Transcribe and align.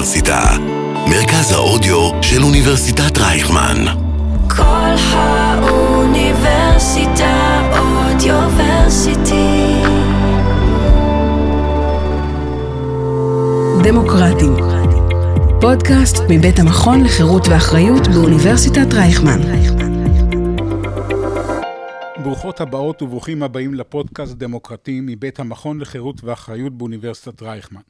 האוניברסיטה, 0.00 0.56
מרכז 1.10 1.52
האודיו 1.52 2.10
של 2.22 2.42
אוניברסיטת 2.42 3.18
רייכמן. 3.18 3.84
כל 4.48 4.94
האוניברסיטה 5.12 6.40
אודיוורסיטי. 7.78 9.82
דמוקרטים. 13.82 14.56
פודקאסט 15.60 16.16
מבית 16.28 16.58
המכון 16.58 17.04
לחירות 17.04 17.48
ואחריות 17.48 18.08
באוניברסיטת 18.08 18.92
רייכמן. 18.92 19.40
ברוכות 22.22 22.60
הבאות 22.60 23.02
וברוכים 23.02 23.42
הבאים 23.42 23.74
לפודקאסט 23.74 24.36
דמוקרטי 24.36 25.00
מבית 25.02 25.40
המכון 25.40 25.80
לחירות 25.80 26.24
ואחריות 26.24 26.72
באוניברסיטת 26.72 27.42
רייכמן. 27.42 27.89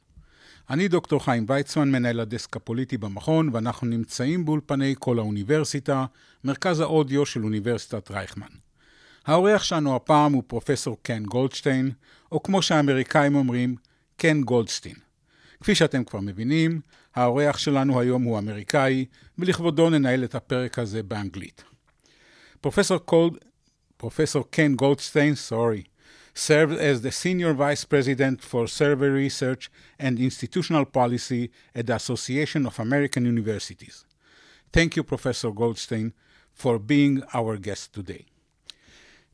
אני 0.71 0.87
דוקטור 0.87 1.23
חיים 1.23 1.45
ויצמן, 1.47 1.91
מנהל 1.91 2.19
הדסק 2.19 2.55
הפוליטי 2.55 2.97
במכון, 2.97 3.49
ואנחנו 3.53 3.87
נמצאים 3.87 4.45
באולפני 4.45 4.95
כל 4.99 5.19
האוניברסיטה, 5.19 6.05
מרכז 6.43 6.79
האודיו 6.79 7.25
של 7.25 7.43
אוניברסיטת 7.43 8.11
רייכמן. 8.11 8.47
האורח 9.25 9.63
שלנו 9.63 9.95
הפעם 9.95 10.33
הוא 10.33 10.43
פרופסור 10.47 10.97
קן 11.01 11.23
גולדשטיין, 11.23 11.91
או 12.31 12.43
כמו 12.43 12.61
שהאמריקאים 12.61 13.35
אומרים, 13.35 13.75
קן 14.17 14.41
גולדשטיין. 14.41 14.95
כפי 15.61 15.75
שאתם 15.75 16.03
כבר 16.03 16.19
מבינים, 16.19 16.81
האורח 17.15 17.57
שלנו 17.57 17.99
היום 17.99 18.23
הוא 18.23 18.39
אמריקאי, 18.39 19.05
ולכבודו 19.37 19.89
ננהל 19.89 20.23
את 20.23 20.35
הפרק 20.35 20.79
הזה 20.79 21.03
באנגלית. 21.03 21.63
פרופסור 22.61 22.97
קולד... 22.97 23.33
פרופסור 23.97 24.43
קן 24.49 24.75
גולדשטיין, 24.75 25.33
sorry, 25.49 25.90
served 26.33 26.73
as 26.73 27.01
the 27.01 27.11
Senior 27.11 27.53
Vice 27.53 27.85
President 27.85 28.41
for 28.41 28.67
Survey 28.67 29.07
Research 29.07 29.69
and 29.99 30.19
Institutional 30.19 30.85
Policy 30.85 31.51
at 31.75 31.87
the 31.87 31.95
Association 31.95 32.65
of 32.65 32.79
American 32.79 33.25
Universities. 33.25 34.05
Thank 34.71 34.95
you, 34.95 35.03
Professor 35.03 35.51
Goldstein, 35.51 36.13
for 36.53 36.79
being 36.79 37.23
our 37.33 37.57
guest 37.57 37.93
today. 37.93 38.25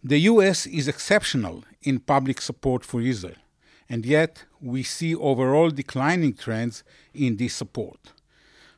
The 0.03 0.19
US 0.19 0.65
is 0.65 0.87
exceptional 0.87 1.63
in 1.81 1.99
public 1.99 2.41
support 2.41 2.85
for 2.85 3.01
Israel, 3.01 3.41
and 3.89 4.05
yet 4.05 4.45
we 4.61 4.83
see 4.83 5.15
overall 5.15 5.69
declining 5.69 6.33
trends 6.33 6.83
in 7.13 7.37
this 7.37 7.53
support. 7.55 8.13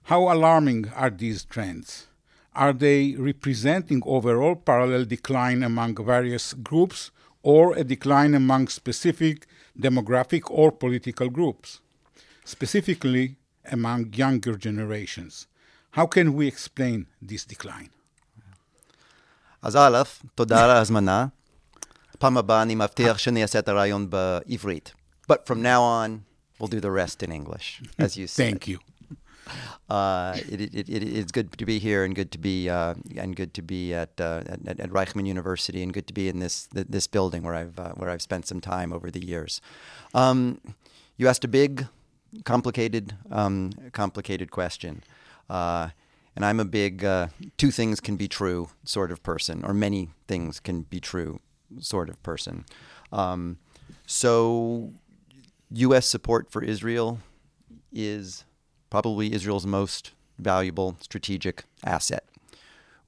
How 0.04 0.32
alarming 0.34 0.90
are 0.96 1.10
these 1.10 1.44
trends? 1.46 2.08
Are 2.56 2.74
they 2.74 3.16
representing 3.16 4.02
overall 4.06 4.56
parallel 4.56 5.06
decline 5.06 5.62
among 5.64 6.04
various 6.04 6.54
groups 6.54 7.12
or 7.43 7.77
a 7.77 7.85
decline 7.85 8.35
among 8.35 8.69
specific 8.69 9.47
demographic 9.79 10.43
or 10.51 10.73
political 10.73 11.29
groups, 11.29 11.81
specifically 12.45 13.37
among 13.77 14.13
younger 14.15 14.57
generations. 14.57 15.47
How 15.91 16.07
can 16.07 16.35
we 16.35 16.47
explain 16.47 17.07
this 17.23 17.45
decline? 17.45 17.91
אז 19.63 19.77
א', 19.77 20.03
תודה 20.35 20.65
על 20.65 20.71
ההזמנה. 20.71 21.27
פעם 22.19 22.39
הבאה 22.39 22.63
אני 22.63 22.75
מבטיח 22.75 23.19
שאני 23.19 23.43
אעשה 23.43 23.59
את 23.59 23.69
הרעיון 23.69 24.11
בעברית. 24.11 24.93
But 25.33 25.47
from 25.47 25.63
now 25.63 25.81
on, 25.81 26.11
we'll 26.59 26.69
do 26.69 26.81
the 26.81 26.91
rest 26.91 27.23
in 27.23 27.33
English, 27.33 27.83
as 27.99 28.17
you 28.17 28.27
said. 28.27 28.37
Thank 28.37 28.69
you. 28.69 28.79
Uh, 29.90 30.38
it, 30.48 30.62
it, 30.62 30.88
it, 30.88 31.02
it's 31.02 31.32
good 31.32 31.52
to 31.58 31.66
be 31.66 31.80
here 31.80 32.04
and 32.04 32.14
good 32.14 32.32
to 32.32 32.38
be 32.38 32.70
uh, 32.70 32.94
and 33.18 33.36
good 33.36 33.56
to 33.56 33.64
be 33.64 33.92
at, 33.92 34.12
uh, 34.22 34.44
at, 34.46 34.80
at 34.80 34.90
Reichman 34.92 35.26
University 35.26 35.82
and 35.82 35.92
good 35.92 36.06
to 36.06 36.14
be 36.14 36.30
in 36.30 36.38
this 36.38 36.68
this 36.72 37.08
building 37.08 37.42
where 37.42 37.56
I've 37.56 37.80
uh, 37.80 37.94
where 37.94 38.08
I've 38.08 38.22
spent 38.22 38.46
some 38.46 38.62
time 38.62 38.94
over 38.94 39.10
the 39.10 39.26
years. 39.26 39.62
Um, 40.14 40.62
you 41.18 41.28
asked 41.28 41.44
a 41.44 41.48
big, 41.48 41.88
complicated, 42.46 43.16
um, 43.32 43.72
complicated 43.92 44.52
question, 44.52 45.04
uh, 45.50 45.90
and 46.36 46.46
I'm 46.46 46.60
a 46.60 46.66
big 46.66 47.02
two 47.58 47.72
things 47.72 48.00
can 48.00 48.16
be 48.16 48.28
true 48.28 48.70
sort 48.84 49.12
of 49.12 49.24
person, 49.24 49.66
or 49.66 49.74
many 49.74 50.10
things 50.28 50.60
can 50.60 50.84
be 50.84 51.00
true 51.00 51.40
sort 51.80 52.10
of 52.10 52.22
person. 52.22 52.66
Um, 53.12 53.58
so, 54.06 54.94
U.S. 55.72 56.06
support 56.06 56.52
for 56.52 56.64
Israel 56.64 57.20
is 57.92 58.44
probably 58.90 59.34
Israel's 59.34 59.66
most 59.66 60.12
valuable 60.38 60.98
strategic 61.02 61.64
asset. 61.84 62.24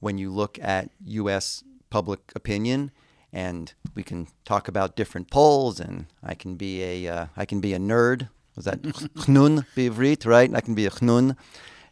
When 0.00 0.18
you 0.18 0.30
look 0.30 0.58
at 0.60 0.90
U.S. 1.06 1.64
public 1.90 2.20
opinion, 2.34 2.90
and 3.32 3.72
we 3.94 4.02
can 4.02 4.28
talk 4.44 4.68
about 4.68 4.96
different 4.96 5.30
polls, 5.30 5.80
and 5.80 6.06
I 6.22 6.34
can 6.34 6.56
be 6.56 6.82
a 6.82 7.08
uh, 7.08 7.26
I 7.36 7.44
can 7.46 7.60
be 7.60 7.72
a 7.72 7.78
nerd. 7.78 8.28
Was 8.56 8.66
that 8.66 8.82
chnun 8.82 9.64
bivrit, 9.74 10.26
right? 10.26 10.54
I 10.54 10.60
can 10.60 10.74
be 10.74 10.86
a 10.86 10.90
chnun 10.90 11.36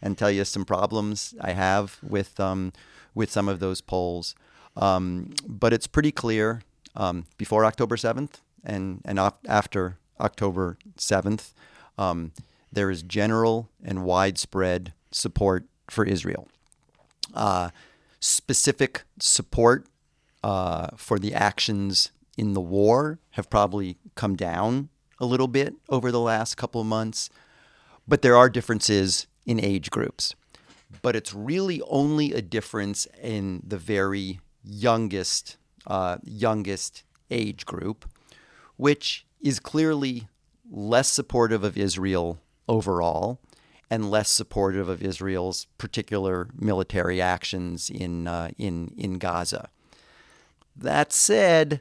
and 0.02 0.18
tell 0.18 0.30
you 0.30 0.44
some 0.44 0.64
problems 0.64 1.34
I 1.40 1.52
have 1.52 1.98
with 2.02 2.38
um, 2.38 2.72
with 3.14 3.30
some 3.30 3.48
of 3.48 3.60
those 3.60 3.80
polls. 3.80 4.34
Um, 4.76 5.30
but 5.46 5.72
it's 5.72 5.86
pretty 5.86 6.12
clear 6.12 6.62
um, 6.94 7.24
before 7.38 7.64
October 7.64 7.96
7th 7.96 8.40
and 8.64 9.00
and 9.04 9.18
after 9.48 9.98
October 10.20 10.76
7th, 10.98 11.52
there 12.72 12.90
is 12.90 13.02
general 13.02 13.70
and 13.82 14.04
widespread 14.04 14.92
support 15.10 15.66
for 15.88 16.04
Israel. 16.04 16.48
Uh, 17.34 17.70
specific 18.20 19.02
support 19.18 19.86
uh, 20.42 20.88
for 20.96 21.18
the 21.18 21.34
actions 21.34 22.12
in 22.36 22.54
the 22.54 22.60
war 22.60 23.18
have 23.30 23.50
probably 23.50 23.98
come 24.14 24.36
down 24.36 24.88
a 25.18 25.26
little 25.26 25.48
bit 25.48 25.74
over 25.88 26.10
the 26.10 26.20
last 26.20 26.56
couple 26.56 26.80
of 26.80 26.86
months, 26.86 27.28
but 28.08 28.22
there 28.22 28.36
are 28.36 28.48
differences 28.48 29.26
in 29.44 29.60
age 29.60 29.90
groups. 29.90 30.34
But 31.02 31.14
it's 31.14 31.34
really 31.34 31.82
only 31.82 32.32
a 32.32 32.42
difference 32.42 33.06
in 33.22 33.62
the 33.66 33.78
very 33.78 34.40
youngest 34.64 35.56
uh, 35.86 36.18
youngest 36.24 37.04
age 37.30 37.64
group, 37.64 38.04
which 38.76 39.24
is 39.40 39.58
clearly 39.60 40.28
less 40.70 41.10
supportive 41.10 41.64
of 41.64 41.76
Israel 41.76 42.38
overall 42.68 43.40
and 43.90 44.10
less 44.10 44.30
supportive 44.30 44.88
of 44.88 45.02
Israel's 45.02 45.66
particular 45.76 46.48
military 46.56 47.20
actions 47.20 47.90
in, 47.90 48.28
uh, 48.28 48.50
in, 48.56 48.94
in 48.96 49.18
Gaza. 49.18 49.68
That 50.76 51.12
said, 51.12 51.80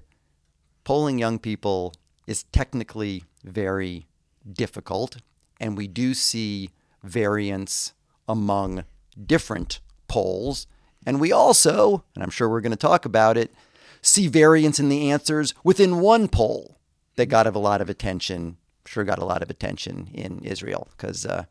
polling 0.83 1.19
young 1.19 1.37
people 1.37 1.93
is 2.25 2.43
technically 2.45 3.23
very 3.43 4.07
difficult, 4.51 5.17
and 5.59 5.77
we 5.77 5.87
do 5.87 6.13
see 6.13 6.71
variance 7.03 7.93
among 8.27 8.83
different 9.25 9.79
polls. 10.07 10.67
And 11.05 11.19
we 11.19 11.31
also, 11.31 12.03
and 12.15 12.23
I'm 12.23 12.29
sure 12.29 12.49
we're 12.49 12.61
going 12.61 12.71
to 12.71 12.77
talk 12.77 13.05
about 13.05 13.37
it, 13.37 13.53
see 14.01 14.27
variance 14.27 14.79
in 14.79 14.89
the 14.89 15.11
answers 15.11 15.53
within 15.63 15.99
one 15.99 16.27
poll 16.27 16.77
that 17.15 17.27
got 17.27 17.47
a 17.47 17.59
lot 17.59 17.81
of 17.81 17.89
attention 17.89 18.57
sure 18.85 19.03
got 19.03 19.19
a 19.19 19.25
lot 19.25 19.41
of 19.43 19.49
attention 19.49 20.09
in 20.13 20.39
Israel 20.43 20.87
because 20.91 21.25
uh, 21.25 21.45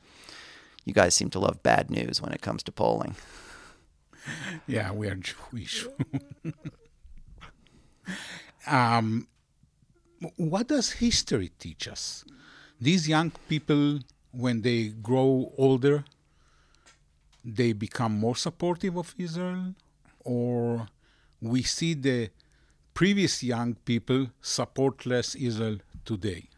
you 0.84 0.92
guys 0.92 1.14
seem 1.14 1.30
to 1.30 1.38
love 1.38 1.62
bad 1.62 1.90
news 1.90 2.20
when 2.20 2.32
it 2.32 2.42
comes 2.42 2.62
to 2.64 2.72
polling. 2.72 3.16
Yeah, 4.66 4.92
we 4.92 5.08
are 5.08 5.14
Jewish. 5.14 5.86
um, 8.66 9.26
what 10.36 10.68
does 10.68 10.90
history 10.92 11.50
teach 11.58 11.88
us? 11.88 12.26
These 12.78 13.08
young 13.08 13.32
people, 13.48 14.00
when 14.32 14.60
they 14.60 14.88
grow 14.88 15.52
older, 15.56 16.04
they 17.42 17.72
become 17.72 18.12
more 18.18 18.36
supportive 18.36 18.98
of 18.98 19.14
Israel, 19.16 19.74
or 20.24 20.88
we 21.40 21.62
see 21.62 21.94
the 21.94 22.28
previous 22.92 23.42
young 23.42 23.74
people 23.84 24.26
support 24.42 25.06
less 25.06 25.34
Israel 25.34 25.78
today? 26.04 26.48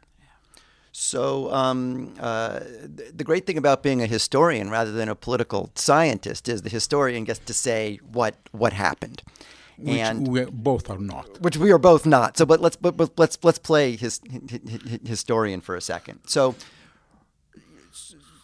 So, 1.02 1.50
um, 1.50 2.12
uh, 2.20 2.60
the 2.60 3.24
great 3.24 3.46
thing 3.46 3.56
about 3.56 3.82
being 3.82 4.02
a 4.02 4.06
historian 4.06 4.68
rather 4.68 4.92
than 4.92 5.08
a 5.08 5.14
political 5.14 5.70
scientist 5.74 6.46
is 6.46 6.60
the 6.60 6.68
historian 6.68 7.24
gets 7.24 7.38
to 7.38 7.54
say 7.54 8.00
what 8.12 8.34
what 8.52 8.74
happened. 8.74 9.22
Which 9.78 9.98
and 9.98 10.28
we 10.28 10.44
both 10.44 10.90
are 10.90 10.98
not. 10.98 11.40
Which 11.40 11.56
we 11.56 11.72
are 11.72 11.78
both 11.78 12.04
not. 12.04 12.36
So, 12.36 12.44
but 12.44 12.60
let's 12.60 12.76
but, 12.76 12.98
but 12.98 13.18
let's 13.18 13.38
let's 13.42 13.58
play 13.58 13.96
his, 13.96 14.20
his, 14.50 15.00
historian 15.06 15.62
for 15.62 15.74
a 15.74 15.80
second. 15.80 16.20
So, 16.26 16.54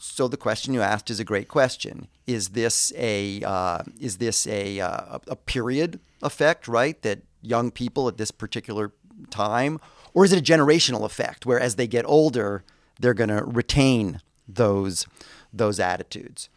so 0.00 0.26
the 0.26 0.38
question 0.38 0.73
you 0.73 0.81
asked 0.81 1.11
is 1.11 1.20
a 1.20 1.25
great 1.25 1.49
question. 1.49 2.09
Is 2.26 2.49
this 2.61 2.91
a 2.97 3.43
uh, 3.43 3.82
is 4.00 4.17
this 4.17 4.47
a 4.47 4.81
uh, 4.81 5.19
a 5.29 5.37
period 5.37 6.00
effect, 6.23 6.69
right? 6.69 7.00
That 7.02 7.19
young 7.43 7.70
people 7.70 8.09
at 8.09 8.17
this 8.17 8.31
particular 8.31 8.93
time 9.29 9.79
or 10.16 10.24
is 10.24 10.32
it 10.32 10.38
a 10.38 10.52
generational 10.52 11.04
effect 11.04 11.44
where 11.44 11.60
as 11.60 11.76
they 11.76 11.86
get 11.86 12.06
older, 12.06 12.64
they're 12.98 13.12
going 13.12 13.28
to 13.28 13.44
retain 13.44 14.22
those 14.48 15.06
those 15.52 15.78
attitudes? 15.78 16.48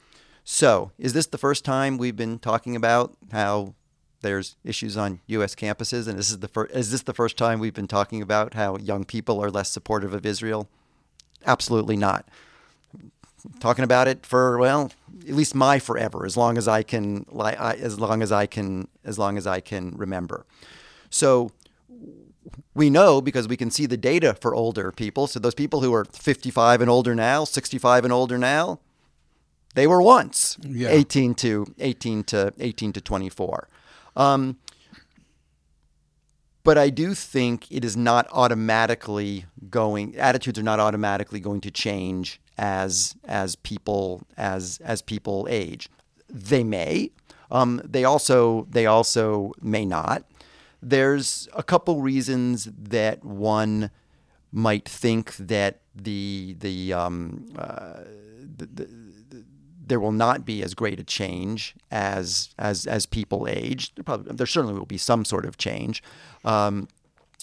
So, 0.45 0.91
is 0.97 1.11
this 1.11 1.27
the 1.27 1.38
first 1.38 1.65
time 1.65 1.97
we've 1.97 2.15
been 2.15 2.39
talking 2.39 2.73
about 2.73 3.17
how 3.33 3.75
there's 4.21 4.56
issues 4.63 4.95
on 4.95 5.19
U.S. 5.27 5.56
campuses, 5.56 6.07
and 6.07 6.17
this 6.17 6.31
is 6.31 6.39
the 6.39 6.47
first? 6.47 6.73
Is 6.73 6.89
this 6.89 7.01
the 7.01 7.13
first 7.13 7.38
time 7.38 7.59
we've 7.59 7.73
been 7.73 7.85
talking 7.85 8.21
about 8.21 8.53
how 8.53 8.77
young 8.77 9.03
people 9.03 9.44
are 9.44 9.51
less 9.51 9.69
supportive 9.69 10.13
of 10.13 10.25
Israel? 10.25 10.69
Absolutely 11.45 11.97
not. 11.97 12.29
talking 13.59 13.83
about 13.83 14.07
it 14.07 14.25
for 14.25 14.57
well, 14.57 14.89
at 15.27 15.35
least 15.35 15.53
my 15.53 15.79
forever, 15.79 16.25
as 16.25 16.38
long 16.38 16.57
as 16.57 16.65
I 16.69 16.81
can, 16.81 17.25
as 17.38 18.00
long 18.00 18.21
as 18.21 18.31
I 18.31 18.45
can, 18.45 18.88
as 19.03 19.19
long 19.19 19.38
as 19.38 19.45
I 19.45 19.59
can 19.59 19.97
remember. 19.97 20.45
So 21.09 21.51
we 22.74 22.90
know 22.90 23.22
because 23.22 23.48
we 23.48 23.57
can 23.57 23.72
see 23.72 23.86
the 23.86 23.98
data 23.98 24.34
for 24.34 24.56
older 24.56 24.92
people. 24.92 25.28
So 25.28 25.40
those 25.40 25.56
people 25.56 25.81
who 25.81 25.94
are 25.94 26.06
55 26.06 26.81
and 26.81 26.90
older 26.90 27.16
now, 27.16 27.44
65 27.44 28.04
and 28.04 28.13
older 28.13 28.38
now, 28.38 28.80
they 29.75 29.88
were 29.88 30.01
once 30.01 30.57
yeah. 30.62 30.90
18 30.90 31.36
to 31.36 31.74
18 31.80 32.24
to 32.25 32.54
18 32.60 32.94
to 32.94 33.01
24. 33.01 33.68
Um, 34.16 34.57
but 36.63 36.78
I 36.78 36.90
do 36.90 37.13
think 37.13 37.72
it 37.72 37.86
is 37.86 37.96
not 37.96 38.28
automatically 38.31 39.45
going. 39.69 40.16
Attitudes 40.18 40.60
are 40.60 40.63
not 40.63 40.80
automatically 40.80 41.40
going 41.40 41.62
to 41.62 41.72
change 41.72 42.40
as 42.57 43.16
as 43.25 43.56
people 43.56 44.22
as 44.38 44.80
as 44.84 45.02
people 45.02 45.48
age. 45.50 45.90
They 46.30 46.63
may. 46.63 47.12
Um, 47.50 47.81
they 47.84 48.04
also 48.04 48.68
they 48.69 48.86
also 48.86 49.54
may 49.62 49.86
not. 49.86 50.24
There's 50.81 51.48
a 51.54 51.64
couple 51.64 52.02
reasons 52.02 52.70
that 52.78 53.24
one 53.24 53.92
might 54.52 54.88
think 54.88 55.36
that 55.38 55.81
the 55.96 56.56
the, 56.60 56.94
um, 56.94 57.46
uh, 57.58 58.02
the, 58.58 58.66
the 58.66 58.90
there 59.86 60.00
will 60.00 60.12
not 60.12 60.46
be 60.46 60.64
as 60.64 60.74
great 60.74 61.00
a 61.00 61.04
change 61.04 61.76
as 61.92 62.50
as 62.58 62.86
as 62.86 63.06
people 63.06 63.48
age. 63.50 63.94
There, 63.96 64.04
probably, 64.04 64.34
there 64.34 64.48
certainly 64.48 64.78
will 64.78 64.86
be 64.86 64.98
some 64.98 65.26
sort 65.26 65.46
of 65.46 65.58
change, 65.58 66.02
um, 66.46 66.88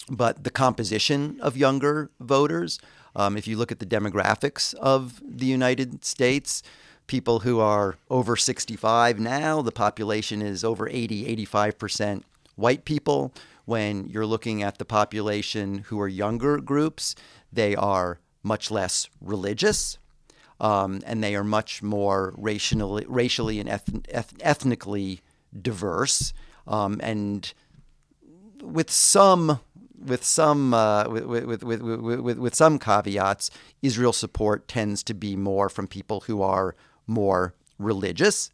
but 0.09 0.43
the 0.43 0.49
composition 0.49 1.39
of 1.41 1.55
younger 1.55 2.09
voters. 2.19 2.79
Um, 3.15 3.35
if 3.35 3.47
you 3.47 3.57
look 3.57 3.71
at 3.71 3.79
the 3.79 3.85
demographics 3.85 4.75
of 4.75 5.21
the 5.25 5.47
United 5.47 6.05
States, 6.05 6.61
people 7.07 7.39
who 7.39 7.59
are 7.59 7.97
over 8.11 8.35
65 8.35 9.19
now, 9.19 9.61
the 9.61 9.71
population 9.71 10.41
is 10.41 10.63
over 10.63 10.87
80, 10.87 11.25
85 11.25 11.79
percent 11.79 12.25
white 12.57 12.83
people. 12.83 13.33
When 13.63 14.05
you're 14.07 14.25
looking 14.25 14.61
at 14.61 14.77
the 14.77 14.85
population 14.85 15.79
who 15.87 15.99
are 15.99 16.07
younger 16.07 16.57
groups, 16.57 17.15
they 17.51 17.75
are 17.75 18.19
much 18.43 18.69
less 18.71 19.09
religious 19.21 19.97
um, 20.59 21.01
and 21.05 21.23
they 21.23 21.35
are 21.35 21.43
much 21.43 21.83
more 21.83 22.33
racially, 22.37 23.05
racially 23.07 23.59
and 23.59 23.69
eth- 23.69 24.07
eth- 24.09 24.33
ethnically 24.41 25.21
diverse, 25.59 26.33
um, 26.67 26.99
and 27.03 27.53
with 28.61 28.89
some 28.91 29.59
with 30.03 30.23
some 30.23 30.73
uh, 30.73 31.07
with, 31.09 31.23
with, 31.25 31.63
with, 31.63 31.81
with, 31.81 32.37
with 32.37 32.55
some 32.55 32.79
caveats, 32.79 33.49
Israel 33.81 34.13
support 34.13 34.67
tends 34.67 35.03
to 35.03 35.13
be 35.13 35.35
more 35.35 35.69
from 35.69 35.87
people 35.87 36.21
who 36.21 36.41
are 36.41 36.75
more 37.07 37.53
religious. 37.79 38.51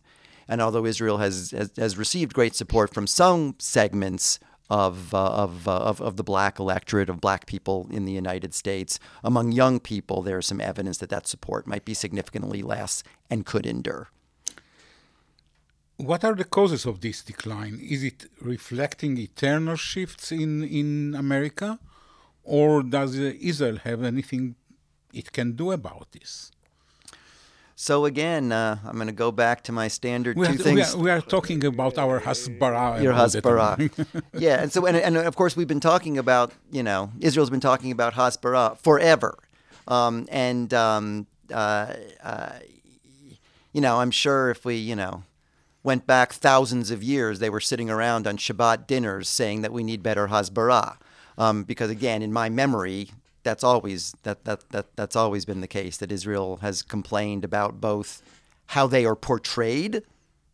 And 0.48 0.62
although 0.62 0.86
Israel 0.86 1.18
has, 1.18 1.52
has, 1.52 1.72
has 1.78 1.98
received 1.98 2.34
great 2.34 2.56
support 2.56 2.94
from 2.94 3.08
some 3.08 3.56
segments 3.60 4.40
of, 4.70 5.14
uh, 5.14 5.44
of, 5.44 5.68
uh, 5.68 5.78
of, 5.78 6.02
of, 6.02 6.16
the 6.16 6.24
black 6.24 6.60
electorate, 6.60 7.10
of 7.10 7.20
black 7.20 7.46
people 7.46 7.88
in 7.92 8.06
the 8.06 8.12
United 8.12 8.54
States. 8.54 9.00
Among 9.24 9.52
young 9.52 9.80
people, 9.80 10.22
there 10.22 10.40
is 10.40 10.48
some 10.48 10.62
evidence 10.62 10.98
that 11.00 11.10
that 11.10 11.28
support 11.28 11.68
might 11.68 11.86
be 11.86 11.94
significantly 11.94 12.62
less 12.62 13.04
and 13.30 13.46
could 13.46 13.66
endure. 13.66 14.10
What 15.98 16.24
are 16.24 16.34
the 16.34 16.44
causes 16.44 16.86
of 16.86 17.02
this 17.02 17.22
decline? 17.22 17.80
Is 17.82 18.04
it 18.04 18.26
reflecting 18.42 19.18
eternal 19.18 19.76
shifts 19.76 20.32
in, 20.32 20.64
in 20.64 21.14
America? 21.16 21.80
Or 22.44 22.84
does 22.84 23.16
Israel 23.16 23.78
have 23.78 24.04
anything 24.04 24.56
it 25.14 25.32
can 25.32 25.52
do 25.54 25.72
about 25.72 26.12
this? 26.14 26.52
So 27.76 28.06
again, 28.06 28.52
uh, 28.52 28.78
I'm 28.86 28.96
going 28.96 29.08
to 29.08 29.14
go 29.14 29.32
back 29.32 29.64
to 29.64 29.72
my 29.72 29.88
standard 29.88 30.38
we 30.38 30.46
two 30.46 30.54
are, 30.54 30.58
things. 30.58 30.96
We 30.96 31.02
are, 31.02 31.04
we 31.04 31.12
are, 31.12 31.22
talking 31.22 31.66
about 31.66 31.98
our 31.98 32.20
hasbara. 32.20 33.02
Your 33.02 33.14
hasbara. 33.14 34.24
yeah, 34.34 34.62
and 34.62 34.72
so 34.72 34.86
and, 34.86 34.96
and 34.96 35.18
of 35.18 35.36
course 35.36 35.56
we've 35.56 35.68
been 35.68 35.80
talking 35.80 36.18
about 36.18 36.54
you 36.72 36.84
know 36.84 37.12
Israel's 37.20 37.50
been 37.50 37.60
talking 37.60 37.92
about 37.92 38.14
hasbara 38.14 38.78
forever, 38.78 39.38
um, 39.88 40.28
and 40.32 40.74
um, 40.74 41.28
uh, 41.52 41.94
uh, 42.24 42.52
you 43.72 43.82
know 43.82 43.98
I'm 43.98 44.12
sure 44.12 44.52
if 44.52 44.66
we 44.66 44.76
you 44.76 44.96
know 44.96 45.24
went 45.84 46.08
back 46.08 46.32
thousands 46.32 46.92
of 46.92 47.04
years, 47.04 47.40
they 47.40 47.50
were 47.50 47.60
sitting 47.60 47.90
around 47.90 48.26
on 48.28 48.38
Shabbat 48.38 48.88
dinners 48.88 49.28
saying 49.28 49.62
that 49.62 49.74
we 49.74 49.84
need 49.84 50.02
better 50.02 50.28
hasbara. 50.28 50.98
Um, 51.38 51.64
because 51.64 51.90
again, 51.90 52.22
in 52.22 52.32
my 52.32 52.50
memory, 52.50 53.10
that's 53.44 53.64
always 53.64 54.16
that, 54.24 54.46
that 54.46 54.70
that 54.70 54.96
that's 54.96 55.16
always 55.16 55.46
been 55.46 55.62
the 55.62 55.68
case 55.68 55.98
that 55.98 56.12
Israel 56.12 56.58
has 56.58 56.82
complained 56.82 57.44
about 57.44 57.80
both 57.80 58.22
how 58.68 58.88
they 58.88 59.06
are 59.06 59.16
portrayed 59.16 60.04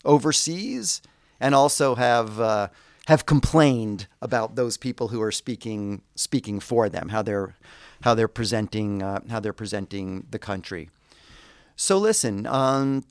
overseas 0.05 1.01
and 1.39 1.55
also 1.55 1.95
have 1.95 2.39
uh, 2.39 2.67
have 3.07 3.25
complained 3.25 4.07
about 4.21 4.55
those 4.55 4.77
people 4.77 5.09
who 5.09 5.21
are 5.21 5.31
speaking 5.31 6.01
speaking 6.15 6.59
for 6.59 6.89
them 6.89 7.09
how 7.09 7.21
they're 7.21 7.55
how 8.01 8.13
they're 8.13 8.27
presenting 8.27 9.01
uh, 9.01 9.21
how 9.29 9.39
they're 9.39 9.53
presenting 9.53 10.25
the 10.29 10.39
country. 10.39 10.89
So 11.75 11.97
listen, 11.97 12.45
um, 12.45 13.05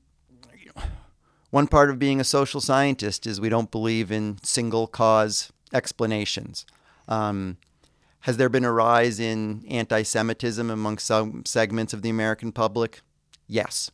one 1.51 1.67
part 1.67 1.89
of 1.89 1.99
being 1.99 2.21
a 2.21 2.25
social 2.25 2.61
scientist 2.61 3.27
is 3.27 3.41
we 3.41 3.49
don't 3.49 3.71
believe 3.71 4.13
in 4.13 4.39
single 4.43 4.87
cause 4.87 5.51
explanations. 5.73 6.67
Um, 7.09 7.57
has 8.21 8.37
there 8.37 8.49
been 8.49 8.65
a 8.65 8.73
rise 8.73 9.21
in 9.21 9.65
anti 9.69 10.03
Semitism 10.03 10.71
among 10.71 10.99
some 10.99 11.45
segments 11.45 11.93
of 11.93 12.03
the 12.03 12.11
American 12.11 12.53
public? 12.53 13.01
Yes. 13.47 13.91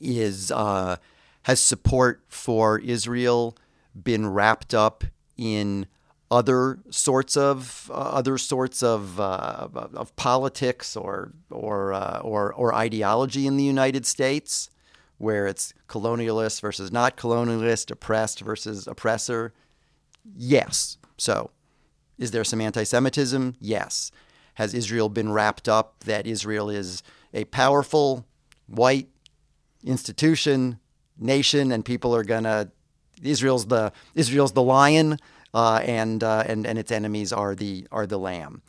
Is 0.00 0.52
uh, 0.52 0.96
has 1.44 1.60
support 1.60 2.22
for 2.28 2.78
Israel 2.78 3.56
been 3.94 4.26
wrapped 4.26 4.74
up 4.74 5.04
in 5.36 5.86
other 6.30 6.78
sorts 6.90 7.36
of 7.36 7.90
uh, 7.90 7.94
other 7.94 8.36
sorts 8.36 8.82
of 8.82 9.18
uh, 9.18 9.68
of 9.72 10.14
politics 10.16 10.96
or 10.96 11.32
or, 11.50 11.94
uh, 11.94 12.18
or 12.18 12.52
or 12.52 12.74
ideology 12.74 13.46
in 13.46 13.56
the 13.56 13.64
United 13.64 14.04
States, 14.04 14.68
where 15.16 15.46
it's 15.46 15.72
colonialist 15.88 16.60
versus 16.60 16.92
not 16.92 17.16
colonialist, 17.16 17.90
oppressed 17.90 18.40
versus 18.40 18.86
oppressor? 18.86 19.54
Yes. 20.36 20.98
So 21.16 21.50
is 22.18 22.30
there 22.30 22.44
some 22.44 22.60
anti 22.60 22.84
Semitism? 22.84 23.56
Yes. 23.60 24.10
Has 24.54 24.74
Israel 24.74 25.08
been 25.08 25.32
wrapped 25.32 25.68
up 25.68 26.00
that 26.00 26.26
Israel 26.26 26.68
is 26.68 27.02
a 27.32 27.44
powerful 27.44 28.26
white 28.66 29.08
institution, 29.84 30.80
nation, 31.18 31.70
and 31.72 31.84
people 31.84 32.14
are 32.14 32.24
gonna 32.24 32.70
Israel's 33.22 33.66
the 33.66 33.92
Israel's 34.14 34.52
the 34.52 34.62
lion, 34.62 35.18
uh, 35.54 35.80
and 35.84 36.22
uh, 36.24 36.44
and 36.46 36.66
and 36.66 36.78
its 36.78 36.90
enemies 36.90 37.32
are 37.32 37.54
the 37.54 37.86
are 37.92 38.06
the 38.06 38.18
lamb, 38.18 38.62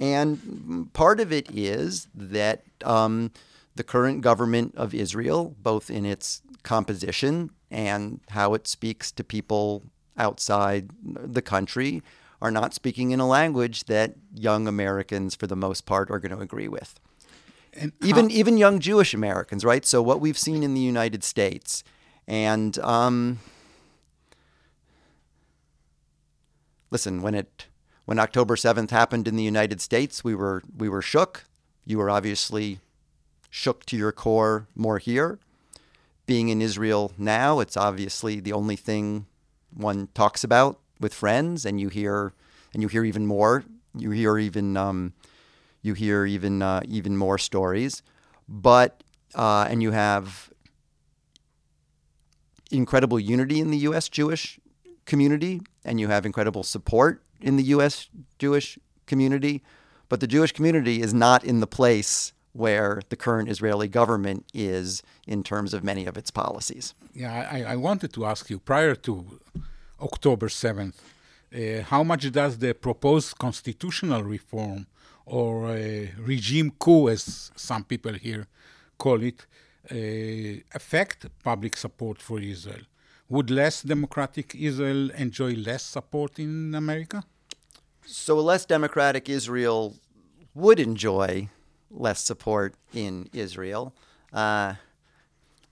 and 0.00 0.92
part 0.92 1.20
of 1.20 1.32
it 1.32 1.48
is 1.50 2.08
that 2.14 2.64
um, 2.84 3.30
the 3.76 3.84
current 3.84 4.22
government 4.22 4.74
of 4.76 4.94
Israel, 4.94 5.54
both 5.62 5.90
in 5.90 6.04
its 6.04 6.42
composition 6.62 7.50
and 7.70 8.20
how 8.30 8.54
it 8.54 8.66
speaks 8.66 9.12
to 9.12 9.22
people 9.22 9.82
outside 10.16 10.90
the 11.04 11.42
country, 11.42 12.02
are 12.40 12.50
not 12.50 12.74
speaking 12.74 13.10
in 13.10 13.20
a 13.20 13.26
language 13.26 13.84
that 13.84 14.14
young 14.34 14.68
Americans, 14.68 15.34
for 15.34 15.46
the 15.46 15.56
most 15.56 15.86
part, 15.86 16.10
are 16.10 16.18
going 16.18 16.36
to 16.36 16.42
agree 16.42 16.68
with. 16.68 17.00
And 17.72 17.92
even 18.02 18.30
even 18.30 18.56
young 18.56 18.80
Jewish 18.80 19.12
Americans, 19.12 19.64
right? 19.64 19.84
So 19.84 20.00
what 20.00 20.20
we've 20.20 20.38
seen 20.38 20.62
in 20.62 20.74
the 20.74 20.80
United 20.80 21.22
States, 21.22 21.84
and 22.26 22.78
um, 22.78 23.38
listen, 26.90 27.20
when 27.20 27.34
it 27.34 27.66
when 28.06 28.18
October 28.18 28.56
seventh 28.56 28.90
happened 28.90 29.28
in 29.28 29.36
the 29.36 29.42
United 29.42 29.80
States, 29.80 30.24
we 30.24 30.34
were 30.34 30.62
we 30.76 30.88
were 30.88 31.02
shook. 31.02 31.44
You 31.84 31.98
were 31.98 32.08
obviously 32.08 32.80
shook 33.50 33.84
to 33.86 33.96
your 33.96 34.12
core 34.12 34.68
more 34.74 34.98
here. 34.98 35.38
Being 36.24 36.48
in 36.48 36.60
Israel 36.62 37.12
now, 37.16 37.60
it's 37.60 37.76
obviously 37.76 38.40
the 38.40 38.52
only 38.52 38.76
thing 38.76 39.26
one 39.72 40.08
talks 40.14 40.42
about 40.42 40.80
with 41.00 41.14
friends, 41.14 41.64
and 41.64 41.80
you 41.80 41.88
hear 41.88 42.32
and 42.72 42.82
you 42.82 42.88
hear 42.88 43.04
even 43.04 43.26
more. 43.26 43.64
You 43.96 44.10
hear 44.10 44.38
even 44.38 44.76
um, 44.76 45.12
you 45.82 45.94
hear 45.94 46.26
even 46.26 46.62
uh, 46.62 46.82
even 46.86 47.16
more 47.16 47.38
stories, 47.38 48.02
but 48.48 49.02
uh, 49.34 49.66
and 49.70 49.82
you 49.82 49.92
have 49.92 50.50
incredible 52.70 53.20
unity 53.20 53.60
in 53.60 53.70
the 53.70 53.78
U.S. 53.78 54.08
Jewish 54.08 54.58
community, 55.04 55.60
and 55.84 56.00
you 56.00 56.08
have 56.08 56.26
incredible 56.26 56.62
support 56.62 57.22
in 57.40 57.56
the 57.56 57.62
U.S. 57.64 58.08
Jewish 58.38 58.78
community. 59.06 59.62
But 60.08 60.20
the 60.20 60.26
Jewish 60.26 60.52
community 60.52 61.00
is 61.00 61.12
not 61.12 61.44
in 61.44 61.60
the 61.60 61.66
place 61.66 62.32
where 62.52 63.02
the 63.10 63.16
current 63.16 63.48
Israeli 63.48 63.88
government 63.88 64.46
is 64.54 65.02
in 65.26 65.42
terms 65.42 65.74
of 65.74 65.84
many 65.84 66.06
of 66.06 66.16
its 66.16 66.30
policies. 66.30 66.94
Yeah, 67.12 67.48
I, 67.50 67.62
I 67.62 67.76
wanted 67.76 68.12
to 68.14 68.24
ask 68.24 68.48
you 68.48 68.58
prior 68.58 68.94
to 68.94 69.40
October 70.00 70.48
7th. 70.48 70.94
Uh, 71.54 71.82
how 71.82 72.02
much 72.02 72.30
does 72.32 72.58
the 72.58 72.74
proposed 72.74 73.38
constitutional 73.38 74.22
reform 74.22 74.86
or 75.24 75.68
regime 76.18 76.72
coup, 76.78 77.08
as 77.08 77.50
some 77.56 77.84
people 77.84 78.12
here 78.12 78.46
call 78.98 79.22
it, 79.22 79.46
uh, 79.90 80.60
affect 80.74 81.26
public 81.42 81.76
support 81.76 82.20
for 82.20 82.40
Israel? 82.40 82.84
Would 83.28 83.50
less 83.50 83.82
democratic 83.82 84.54
Israel 84.54 85.10
enjoy 85.10 85.54
less 85.54 85.82
support 85.82 86.38
in 86.38 86.74
America? 86.74 87.24
So, 88.04 88.38
a 88.38 88.40
less 88.40 88.64
democratic 88.64 89.28
Israel 89.28 89.96
would 90.54 90.78
enjoy 90.78 91.48
less 91.90 92.20
support 92.20 92.74
in 92.94 93.28
Israel. 93.32 93.94
Uh, 94.32 94.74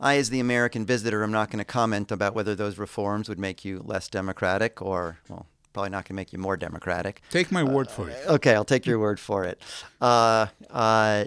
I, 0.00 0.16
as 0.16 0.30
the 0.30 0.40
American 0.40 0.84
visitor, 0.84 1.22
am 1.22 1.32
not 1.32 1.50
going 1.50 1.58
to 1.58 1.64
comment 1.64 2.10
about 2.10 2.34
whether 2.34 2.54
those 2.54 2.78
reforms 2.78 3.28
would 3.28 3.38
make 3.38 3.64
you 3.64 3.82
less 3.84 4.08
democratic 4.08 4.82
or, 4.82 5.18
well, 5.28 5.46
probably 5.72 5.90
not 5.90 6.04
going 6.04 6.08
to 6.08 6.14
make 6.14 6.32
you 6.32 6.38
more 6.38 6.56
democratic. 6.56 7.20
Take 7.30 7.52
my 7.52 7.62
word 7.62 7.90
for 7.90 8.08
it. 8.08 8.18
Okay, 8.26 8.54
I'll 8.54 8.64
take 8.64 8.86
your 8.86 8.98
word 8.98 9.20
for 9.20 9.44
it. 9.44 9.60
Uh, 10.00 10.46
uh, 10.70 11.24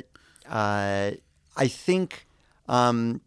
uh, 0.50 1.12
I 1.56 1.68
think 1.68 2.26
um, 2.68 3.22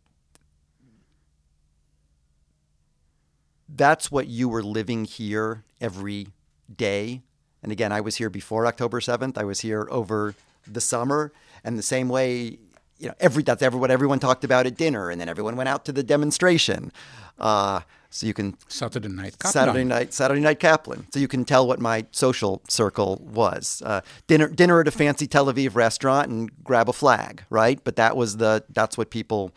that's 3.69 4.11
what 4.11 4.27
you 4.27 4.49
were 4.49 4.63
living 4.63 5.05
here 5.05 5.65
every 5.81 6.29
day. 6.75 7.23
And 7.63 7.73
again, 7.73 7.93
I 7.93 8.01
was 8.01 8.17
here 8.17 8.31
before 8.31 8.67
October 8.67 9.01
7th. 9.01 9.37
I 9.37 9.45
was 9.45 9.61
here 9.61 9.87
over 9.91 10.35
the 10.67 10.81
summer. 10.81 11.33
And 11.63 11.79
the 11.79 11.83
same 11.83 12.09
way, 12.09 12.59
you 13.01 13.09
know, 13.09 13.15
every 13.19 13.43
that's 13.43 13.63
every, 13.63 13.81
what 13.81 13.91
everyone 13.91 14.19
talked 14.19 14.45
about 14.45 14.67
at 14.67 14.77
dinner. 14.77 15.11
And 15.11 15.21
then 15.21 15.29
everyone 15.29 15.57
went 15.57 15.69
out 15.69 15.85
to 15.87 15.93
the 15.93 16.03
demonstration. 16.03 16.93
Uh, 17.39 17.81
so 18.11 18.27
you 18.27 18.35
can 18.35 18.57
Saturday 18.69 19.09
night 19.09 19.39
Kaplan. 19.39 19.53
Saturday 19.53 19.85
night 19.85 20.13
Saturday 20.13 20.41
night 20.41 20.59
Kaplan. 20.59 21.07
So 21.13 21.21
you 21.21 21.29
can 21.29 21.45
tell 21.45 21.67
what 21.67 21.81
my 21.81 22.07
social 22.11 22.61
circle 22.69 23.23
was. 23.25 23.83
Uh, 23.85 24.03
dinner 24.27 24.49
dinner 24.49 24.81
at 24.81 24.89
a 24.89 24.91
fancy 24.91 25.27
Tel 25.27 25.47
Aviv 25.47 25.75
restaurant 25.75 26.29
and 26.29 26.65
grab 26.65 26.89
a 26.89 26.93
flag, 26.93 27.45
right? 27.49 27.83
But 27.83 27.97
that 27.97 28.17
was 28.17 28.37
the 28.37 28.65
that's 28.69 28.99
what 28.99 29.11
people 29.11 29.53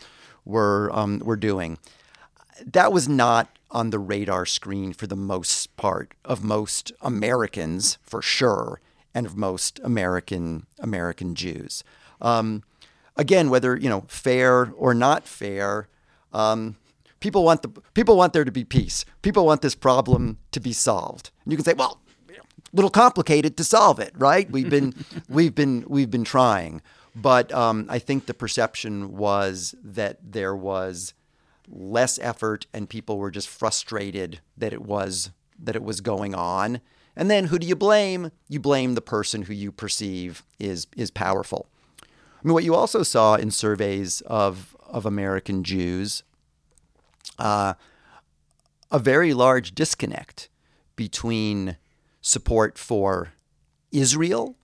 were 0.45 0.89
um, 0.93 1.19
were 1.19 1.35
doing. 1.35 1.79
That 2.63 2.93
was 2.93 3.09
not 3.09 3.57
on 3.71 3.89
the 3.89 3.99
radar 3.99 4.45
screen 4.45 4.93
for 4.93 5.07
the 5.07 5.15
most 5.15 5.75
part 5.75 6.13
of 6.23 6.43
most 6.43 6.91
Americans, 7.01 7.97
for 8.03 8.21
sure, 8.21 8.79
and 9.15 9.25
of 9.25 9.35
most 9.35 9.79
American 9.83 10.67
American 10.79 11.33
Jews. 11.33 11.83
Um, 12.21 12.63
again, 13.15 13.49
whether 13.49 13.75
you 13.75 13.89
know 13.89 14.05
fair 14.07 14.71
or 14.75 14.93
not 14.93 15.27
fair. 15.27 15.87
Um, 16.31 16.77
People 17.23 17.45
want 17.45 17.61
the 17.61 17.69
people 17.93 18.17
want 18.17 18.33
there 18.33 18.43
to 18.43 18.51
be 18.51 18.65
peace. 18.65 19.05
People 19.21 19.45
want 19.45 19.61
this 19.61 19.75
problem 19.75 20.39
to 20.51 20.59
be 20.59 20.73
solved. 20.73 21.31
And 21.45 21.53
you 21.53 21.57
can 21.57 21.63
say, 21.63 21.71
well, 21.71 22.01
a 22.29 22.33
little 22.73 22.89
complicated 22.89 23.55
to 23.55 23.63
solve 23.63 23.97
it, 24.01 24.11
right? 24.17 24.51
We've 24.51 24.69
been 24.69 24.93
we've 25.29 25.55
been 25.55 25.85
we've 25.87 26.11
been 26.11 26.25
trying, 26.25 26.81
but 27.15 27.49
um, 27.53 27.85
I 27.87 27.97
think 27.97 28.25
the 28.25 28.33
perception 28.33 29.15
was 29.15 29.73
that 29.81 30.17
there 30.21 30.53
was 30.53 31.13
less 31.69 32.19
effort 32.19 32.65
and 32.73 32.89
people 32.89 33.17
were 33.17 33.31
just 33.31 33.47
frustrated 33.47 34.41
that 34.57 34.73
it 34.73 34.81
was 34.81 35.31
that 35.57 35.77
it 35.77 35.83
was 35.83 36.01
going 36.01 36.35
on. 36.35 36.81
And 37.15 37.31
then 37.31 37.45
who 37.45 37.57
do 37.57 37.65
you 37.65 37.77
blame? 37.77 38.31
You 38.49 38.59
blame 38.59 38.95
the 38.95 39.01
person 39.01 39.43
who 39.43 39.53
you 39.53 39.71
perceive 39.71 40.43
is 40.59 40.87
is 40.97 41.09
powerful. 41.09 41.69
I 42.43 42.47
mean, 42.47 42.53
what 42.53 42.63
you 42.63 42.75
also 42.75 43.03
saw 43.03 43.35
in 43.35 43.51
surveys 43.51 44.21
of 44.21 44.75
of 44.89 45.05
American 45.05 45.63
Jews 45.63 46.23
uh, 47.39 47.73
a 48.91 48.99
very 48.99 49.33
large 49.33 49.73
disconnect 49.73 50.49
between 50.95 51.77
support 52.21 52.77
for 52.77 53.33
Israel, 53.91 54.55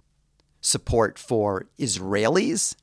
support 0.62 1.18
for 1.18 1.66
Israelis, 1.80 2.76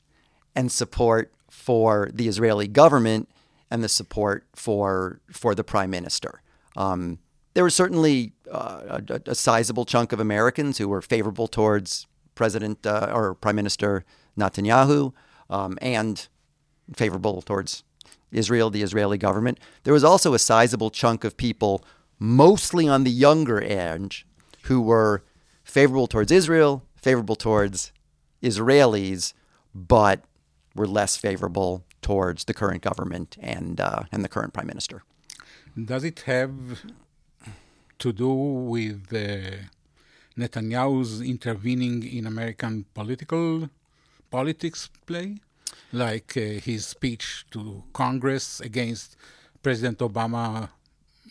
and 0.56 0.72
support 0.72 1.32
for 1.50 2.10
the 2.12 2.26
Israeli 2.26 2.66
government 2.66 3.28
and 3.70 3.84
the 3.84 3.88
support 3.88 4.44
for 4.54 5.20
for 5.30 5.54
the 5.54 5.64
prime 5.64 5.90
minister. 5.90 6.42
Um, 6.76 7.18
there 7.54 7.64
was 7.64 7.74
certainly 7.74 8.32
uh, 8.50 9.00
a, 9.08 9.20
a, 9.26 9.34
sizable 9.34 9.86
chunk 9.86 10.12
of 10.12 10.20
Americans 10.20 10.76
who 10.76 10.88
were 10.88 11.00
favorable 11.00 11.48
towards 11.48 12.06
President 12.34 12.84
uh, 12.84 13.10
or 13.14 13.34
Prime 13.34 13.56
Minister 13.56 14.04
Netanyahu 14.38 15.12
um, 15.50 15.78
and 15.80 16.26
favorable 16.94 17.42
towards 17.42 17.84
Israel, 18.30 18.70
the 18.70 18.82
Israeli 18.82 19.18
government. 19.18 19.58
There 19.84 19.94
was 19.94 20.04
also 20.04 20.34
a 20.34 20.38
sizable 20.38 20.90
chunk 20.90 21.24
of 21.24 21.36
people, 21.36 21.84
mostly 22.18 22.88
on 22.88 23.04
the 23.04 23.10
younger 23.10 23.62
edge, 23.62 24.26
who 24.62 24.80
were 24.80 25.22
favorable 25.64 26.06
towards 26.06 26.32
Israel, 26.32 26.82
favorable 26.96 27.36
towards 27.36 27.92
Israelis, 28.42 29.32
but 29.74 30.24
were 30.74 30.86
less 30.86 31.16
favorable 31.16 31.84
towards 32.02 32.44
the 32.44 32.54
current 32.54 32.82
government 32.82 33.36
and 33.40 33.80
uh, 33.80 34.02
and 34.12 34.24
the 34.24 34.28
current 34.28 34.52
prime 34.52 34.66
minister. 34.66 35.02
Does 35.92 36.04
it 36.04 36.20
have 36.20 36.54
to 37.98 38.12
do 38.12 38.32
with 38.74 39.12
uh, 39.12 39.56
Netanyahu's 40.38 41.20
intervening 41.20 42.02
in 42.02 42.26
American 42.26 42.84
political 42.94 43.70
politics 44.38 44.90
play? 45.06 45.28
like 45.92 46.36
uh, 46.36 46.60
his 46.68 46.86
speech 46.86 47.46
to 47.50 47.60
Congress 47.92 48.60
against 48.60 49.16
President 49.62 49.98
Obama 49.98 50.68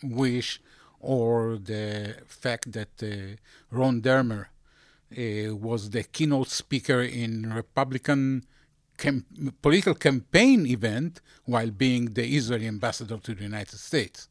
wish 0.02 0.60
or 1.00 1.58
the 1.72 2.16
fact 2.26 2.72
that 2.72 2.94
uh, 3.02 3.36
Ron 3.70 4.00
Dermer 4.00 4.46
uh, 4.46 5.54
was 5.54 5.90
the 5.90 6.02
keynote 6.02 6.48
speaker 6.48 7.00
in 7.02 7.52
Republican 7.52 8.44
political 9.62 9.94
campaign 9.94 10.66
event 10.66 11.20
while 11.44 11.70
being 11.70 12.04
the 12.14 12.26
Israeli 12.38 12.66
ambassador 12.66 13.18
to 13.18 13.34
the 13.34 13.42
United 13.42 13.78
States. 13.78 14.28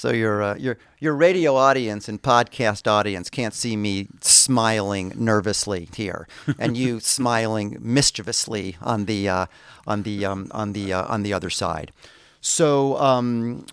So 0.00 0.12
your 0.12 0.42
uh, 0.42 0.54
your 0.54 0.78
your 0.98 1.14
radio 1.14 1.56
audience 1.56 2.08
and 2.08 2.22
podcast 2.22 2.90
audience 2.90 3.28
can't 3.28 3.52
see 3.52 3.76
me 3.76 4.08
smiling 4.22 5.12
nervously 5.14 5.90
here, 5.94 6.26
and 6.58 6.74
you 6.74 7.00
smiling 7.00 7.76
mischievously 7.80 8.78
on 8.80 9.04
the 9.04 9.28
uh, 9.28 9.46
on 9.86 10.04
the 10.04 10.24
um, 10.24 10.50
on 10.52 10.72
the 10.72 10.94
uh, 10.94 11.04
on 11.04 11.22
the 11.22 11.34
other 11.34 11.50
side. 11.50 11.92
So 12.40 12.96
um, 12.96 13.66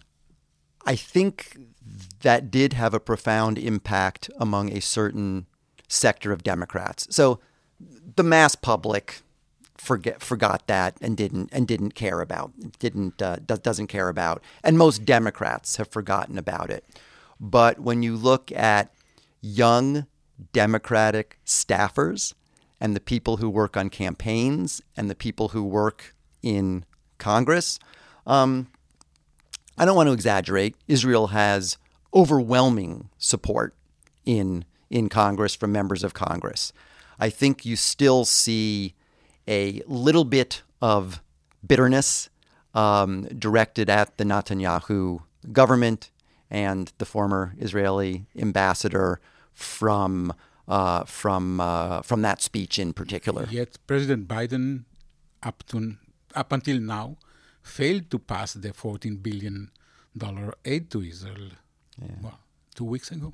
I 0.85 0.97
think 0.97 1.57
that 2.23 2.51
did 2.51 2.73
have 2.73 2.93
a 2.93 2.99
profound 2.99 3.57
impact 3.57 4.29
among 4.37 4.73
a 4.73 4.81
certain 4.81 5.45
sector 5.87 6.33
of 6.33 6.43
Democrats. 6.43 7.07
So 7.09 7.39
the 8.17 8.23
mass 8.23 8.53
public 8.53 9.21
forget 9.77 10.21
forgot 10.21 10.67
that 10.67 10.97
and 11.01 11.15
didn't 11.15 11.49
and 11.51 11.67
didn't 11.67 11.93
care 11.93 12.21
about 12.21 12.51
didn't 12.79 13.21
uh, 13.21 13.37
doesn't 13.37 13.87
care 13.87 14.09
about 14.09 14.41
and 14.63 14.77
most 14.77 15.05
Democrats 15.05 15.77
have 15.77 15.87
forgotten 15.89 16.37
about 16.37 16.69
it. 16.69 16.83
But 17.39 17.79
when 17.79 18.01
you 18.03 18.15
look 18.15 18.51
at 18.51 18.91
young 19.41 20.07
Democratic 20.53 21.39
staffers 21.45 22.33
and 22.79 22.95
the 22.95 22.99
people 22.99 23.37
who 23.37 23.49
work 23.49 23.77
on 23.77 23.89
campaigns 23.89 24.81
and 24.95 25.09
the 25.09 25.15
people 25.15 25.49
who 25.49 25.63
work 25.63 26.15
in 26.41 26.85
Congress, 27.17 27.79
um, 28.25 28.67
I 29.77 29.85
don't 29.85 29.95
want 29.95 30.07
to 30.07 30.13
exaggerate. 30.13 30.75
Israel 30.87 31.27
has 31.27 31.77
overwhelming 32.13 33.09
support 33.17 33.75
in 34.25 34.65
in 34.89 35.09
Congress 35.09 35.53
from 35.53 35.71
members 35.71 36.03
of 36.03 36.13
Congress. 36.13 36.71
I 37.19 37.29
think 37.29 37.65
you 37.65 37.75
still 37.75 38.25
see 38.25 38.93
a 39.47 39.81
little 39.87 40.25
bit 40.25 40.61
of 40.81 41.21
bitterness 41.65 42.29
um, 42.73 43.23
directed 43.39 43.89
at 43.89 44.17
the 44.17 44.23
Netanyahu 44.23 45.21
government 45.51 46.11
and 46.49 46.91
the 46.97 47.05
former 47.05 47.55
Israeli 47.57 48.25
ambassador 48.37 49.19
from 49.53 50.33
uh, 50.67 51.05
from 51.05 51.59
uh, 51.59 52.01
from 52.01 52.21
that 52.21 52.41
speech 52.41 52.77
in 52.77 52.93
particular. 52.93 53.47
Yet 53.49 53.77
President 53.87 54.27
Biden, 54.27 54.83
up 55.41 55.63
to 55.67 55.95
up 56.35 56.51
until 56.51 56.79
now, 56.79 57.17
failed 57.61 58.09
to 58.11 58.19
pass 58.19 58.53
the 58.53 58.73
14 58.73 59.17
billion 59.17 59.71
dollar 60.15 60.53
aid 60.65 60.91
to 60.91 61.01
Israel. 61.01 61.51
Yeah. 62.01 62.07
Well, 62.21 62.39
two 62.75 62.85
weeks 62.85 63.11
ago. 63.11 63.33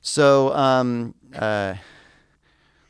So. 0.00 0.54
Um, 0.54 1.14
uh, 1.34 1.74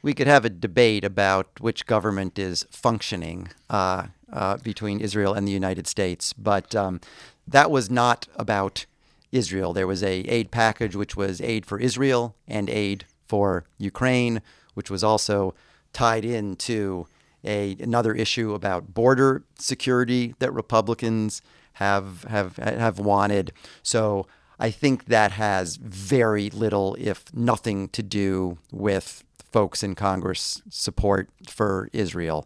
we 0.05 0.13
could 0.13 0.27
have 0.27 0.45
a 0.45 0.51
debate 0.51 1.03
about 1.03 1.49
which 1.61 1.87
government 1.87 2.39
is 2.39 2.67
functioning 2.71 3.49
uh, 3.71 4.09
uh, 4.31 4.59
between 4.59 5.01
Israel 5.01 5.33
and 5.33 5.49
the 5.49 5.53
United 5.53 5.87
States, 5.87 6.35
but 6.35 6.75
um, 6.75 7.01
that 7.49 7.71
was 7.71 7.89
not 7.89 8.29
about 8.37 8.85
Israel. 9.33 9.73
There 9.73 9.87
was 9.87 10.03
a 10.03 10.17
aid 10.29 10.51
package 10.51 10.95
which 10.95 11.17
was 11.17 11.41
aid 11.41 11.65
for 11.65 11.81
Israel 11.81 12.37
and 12.47 12.69
aid 12.69 13.07
for 13.27 13.65
Ukraine, 13.79 14.43
which 14.75 14.91
was 14.91 15.03
also 15.03 15.55
tied 15.95 16.27
into 16.27 17.07
a 17.43 17.75
another 17.81 18.13
issue 18.13 18.53
about 18.53 18.93
border 18.93 19.43
security 19.59 20.35
that 20.39 20.53
Republicans 20.53 21.41
have 21.75 22.25
have 22.25 22.59
have 22.59 22.99
wanted. 22.99 23.53
So 23.83 24.27
I 24.59 24.71
think 24.71 25.07
that 25.07 25.33
has 25.33 25.77
very 25.77 26.51
little, 26.51 26.95
if 27.01 27.25
nothing, 27.35 27.89
to 27.89 28.03
do 28.03 28.59
with 28.71 29.24
folks 29.57 29.85
in 29.87 29.95
Congress 29.95 30.43
support 30.69 31.25
for 31.59 31.75
Israel. 32.05 32.41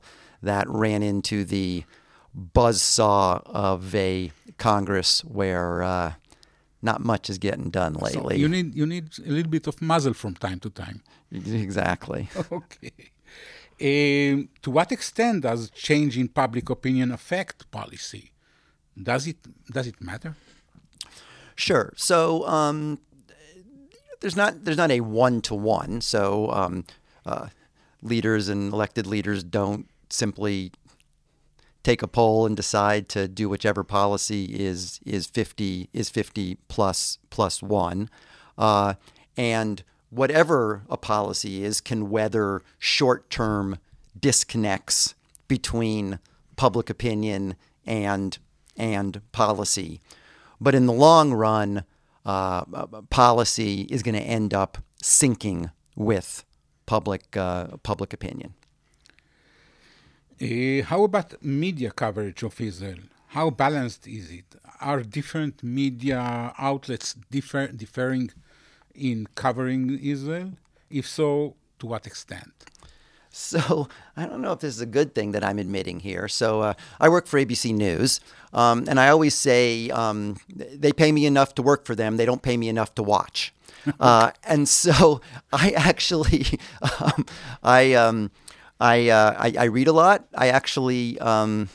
that 0.52 0.66
ran 0.84 1.02
into 1.12 1.38
the 1.56 1.84
buzzsaw 2.56 3.26
of 3.68 3.80
a 3.94 4.30
Congress 4.68 5.10
where 5.38 5.82
uh, 5.82 6.12
not 6.88 6.98
much 7.12 7.24
is 7.32 7.38
getting 7.46 7.70
done 7.80 7.94
lately. 8.06 8.34
So 8.36 8.42
you 8.44 8.48
need 8.56 8.68
you 8.80 8.86
need 8.94 9.06
a 9.30 9.32
little 9.36 9.52
bit 9.56 9.66
of 9.70 9.76
mazal 9.90 10.14
from 10.22 10.34
time 10.46 10.60
to 10.64 10.70
time. 10.84 10.98
Exactly. 11.66 12.22
okay. 12.60 12.98
Um, 13.88 14.36
to 14.62 14.68
what 14.76 14.88
extent 14.96 15.36
does 15.48 15.60
change 15.88 16.12
in 16.22 16.26
public 16.42 16.66
opinion 16.76 17.08
affect 17.18 17.58
policy? 17.78 18.24
Does 19.10 19.24
it 19.32 19.40
does 19.76 19.86
it 19.92 19.98
matter? 20.10 20.32
Sure. 21.66 21.88
So 22.08 22.18
um, 22.58 22.78
there's 24.20 24.36
not 24.36 24.64
there's 24.64 24.76
not 24.76 24.90
a 24.90 25.00
one 25.00 25.40
to 25.42 25.54
one. 25.54 26.00
So 26.00 26.50
um, 26.50 26.84
uh, 27.24 27.48
leaders 28.02 28.48
and 28.48 28.72
elected 28.72 29.06
leaders 29.06 29.44
don't 29.44 29.88
simply 30.10 30.72
take 31.82 32.02
a 32.02 32.08
poll 32.08 32.44
and 32.44 32.56
decide 32.56 33.08
to 33.08 33.28
do 33.28 33.48
whichever 33.48 33.84
policy 33.84 34.44
is 34.46 35.00
is 35.04 35.26
50 35.26 35.88
is 35.92 36.10
50 36.10 36.56
plus 36.68 37.18
plus 37.30 37.62
one, 37.62 38.10
uh, 38.56 38.94
and 39.36 39.82
whatever 40.10 40.82
a 40.88 40.96
policy 40.96 41.64
is 41.64 41.80
can 41.80 42.10
weather 42.10 42.62
short 42.78 43.30
term 43.30 43.78
disconnects 44.18 45.14
between 45.46 46.18
public 46.56 46.90
opinion 46.90 47.56
and 47.86 48.38
and 48.76 49.20
policy. 49.32 50.00
But 50.60 50.74
in 50.74 50.86
the 50.86 50.92
long 50.92 51.32
run, 51.32 51.84
uh, 52.28 52.64
policy 53.08 53.86
is 53.94 54.02
going 54.02 54.14
to 54.14 54.28
end 54.38 54.52
up 54.52 54.78
syncing 55.02 55.70
with 55.96 56.44
public 56.84 57.24
uh, 57.36 57.76
public 57.90 58.12
opinion. 58.12 58.50
Uh, 60.40 60.82
how 60.90 61.00
about 61.04 61.28
media 61.42 61.90
coverage 61.90 62.42
of 62.42 62.60
Israel? 62.60 63.02
How 63.28 63.50
balanced 63.50 64.06
is 64.06 64.30
it? 64.30 64.48
Are 64.80 65.02
different 65.02 65.62
media 65.62 66.20
outlets 66.58 67.08
differ, 67.30 67.66
differing 67.68 68.30
in 68.94 69.26
covering 69.34 69.98
Israel? 70.14 70.50
If 70.90 71.06
so, 71.08 71.56
to 71.78 71.86
what 71.86 72.06
extent? 72.06 72.54
So 73.38 73.88
I 74.16 74.26
don't 74.26 74.42
know 74.42 74.50
if 74.50 74.58
this 74.58 74.74
is 74.74 74.80
a 74.80 74.86
good 74.86 75.14
thing 75.14 75.30
that 75.30 75.44
I'm 75.44 75.60
admitting 75.60 76.00
here. 76.00 76.26
So 76.26 76.60
uh, 76.60 76.74
I 77.00 77.08
work 77.08 77.28
for 77.28 77.38
ABC 77.38 77.72
News, 77.72 78.20
um, 78.52 78.84
and 78.88 78.98
I 78.98 79.10
always 79.10 79.32
say 79.32 79.90
um, 79.90 80.38
they 80.48 80.92
pay 80.92 81.12
me 81.12 81.24
enough 81.24 81.54
to 81.54 81.62
work 81.62 81.84
for 81.86 81.94
them. 81.94 82.16
They 82.16 82.26
don't 82.26 82.42
pay 82.42 82.56
me 82.56 82.68
enough 82.68 82.96
to 82.96 83.02
watch. 83.04 83.54
uh, 84.00 84.32
and 84.42 84.68
so 84.68 85.20
I 85.52 85.70
actually, 85.70 86.58
um, 87.00 87.26
I, 87.62 87.94
um, 87.94 88.32
I, 88.80 89.08
uh, 89.08 89.34
I, 89.38 89.54
I, 89.56 89.64
read 89.64 89.86
a 89.86 89.92
lot. 89.92 90.26
I 90.34 90.48
actually. 90.48 91.18
Um, 91.20 91.68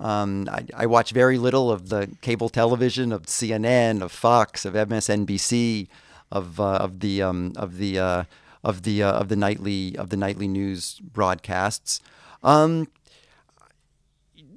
um, 0.00 0.48
I, 0.50 0.66
I, 0.76 0.86
watch 0.86 1.12
very 1.12 1.38
little 1.38 1.70
of 1.70 1.88
the 1.88 2.10
cable 2.20 2.48
television, 2.48 3.12
of 3.12 3.26
CNN, 3.26 4.02
of 4.02 4.10
Fox, 4.10 4.64
of 4.64 4.74
MSNBC, 4.74 5.86
of 6.32 6.58
uh, 6.58 6.74
of 6.74 6.98
the 6.98 7.22
of 7.22 7.76
the 7.76 7.98
uh, 8.00 8.24
of 8.64 8.82
the 8.82 9.02
uh, 9.02 9.12
of 9.12 9.28
the 9.28 9.36
nightly 9.36 9.96
of 9.96 10.10
the 10.10 10.16
nightly 10.16 10.48
news 10.48 11.00
broadcasts. 11.00 12.00
Um, 12.42 12.88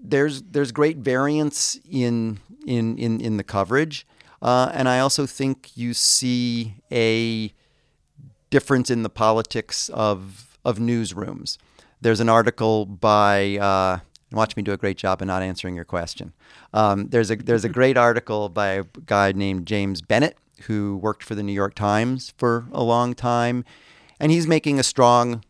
there's 0.03 0.41
there's 0.43 0.71
great 0.71 0.97
variance 0.97 1.79
in 1.89 2.39
in 2.65 2.97
in, 2.97 3.21
in 3.21 3.37
the 3.37 3.43
coverage, 3.43 4.07
uh, 4.41 4.71
and 4.73 4.87
I 4.87 4.99
also 4.99 5.25
think 5.25 5.75
you 5.75 5.93
see 5.93 6.75
a 6.91 7.53
difference 8.49 8.89
in 8.89 9.03
the 9.03 9.09
politics 9.09 9.89
of 9.89 10.57
of 10.63 10.77
newsrooms. 10.77 11.57
There's 12.01 12.19
an 12.19 12.29
article 12.29 12.85
by. 12.85 13.57
Uh, 13.57 13.99
watch 14.31 14.57
me 14.57 14.63
do 14.63 14.73
a 14.73 14.77
great 14.77 14.97
job 14.97 15.21
of 15.21 15.27
not 15.27 15.41
answering 15.41 15.75
your 15.75 15.85
question. 15.85 16.33
Um, 16.73 17.07
there's 17.09 17.31
a 17.31 17.35
there's 17.35 17.65
a 17.65 17.69
great 17.69 17.97
article 17.97 18.49
by 18.49 18.67
a 18.67 18.83
guy 19.05 19.31
named 19.31 19.65
James 19.65 20.01
Bennet 20.01 20.37
who 20.63 20.97
worked 20.97 21.23
for 21.23 21.35
the 21.35 21.43
New 21.43 21.53
York 21.53 21.75
Times 21.75 22.33
for 22.37 22.65
a 22.71 22.83
long 22.83 23.13
time, 23.13 23.63
and 24.19 24.31
he's 24.31 24.47
making 24.47 24.79
a 24.79 24.83
strong 24.83 25.43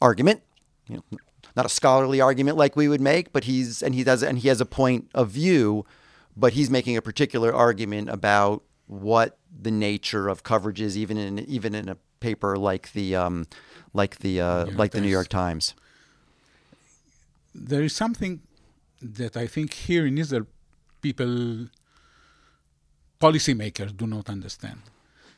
argument. 0.00 0.42
You 0.88 0.96
know, 0.96 1.18
not 1.56 1.66
a 1.66 1.68
scholarly 1.68 2.20
argument 2.20 2.56
like 2.56 2.76
we 2.76 2.88
would 2.88 3.00
make, 3.00 3.32
but 3.32 3.44
he's 3.44 3.82
and 3.82 3.94
he 3.94 4.04
does 4.04 4.22
and 4.22 4.38
he 4.38 4.48
has 4.48 4.60
a 4.60 4.66
point 4.66 5.10
of 5.14 5.30
view, 5.30 5.84
but 6.36 6.54
he's 6.54 6.70
making 6.70 6.96
a 6.96 7.02
particular 7.02 7.54
argument 7.54 8.08
about 8.08 8.62
what 8.86 9.38
the 9.60 9.70
nature 9.70 10.28
of 10.28 10.42
coverage 10.42 10.80
is, 10.80 10.96
even 10.96 11.16
in 11.16 11.38
even 11.40 11.74
in 11.74 11.88
a 11.88 11.96
paper 12.20 12.56
like 12.56 12.92
the 12.92 13.16
um, 13.16 13.46
like 13.92 14.18
the 14.18 14.40
uh, 14.40 14.66
like 14.74 14.92
the 14.92 15.00
New 15.00 15.08
York 15.08 15.28
Times. 15.28 15.74
There 17.54 17.82
is 17.82 17.94
something 17.94 18.40
that 19.02 19.36
I 19.36 19.46
think 19.46 19.74
here 19.74 20.06
in 20.06 20.16
Israel, 20.16 20.46
people, 21.02 21.66
policymakers, 23.20 23.94
do 23.94 24.06
not 24.06 24.30
understand. 24.30 24.80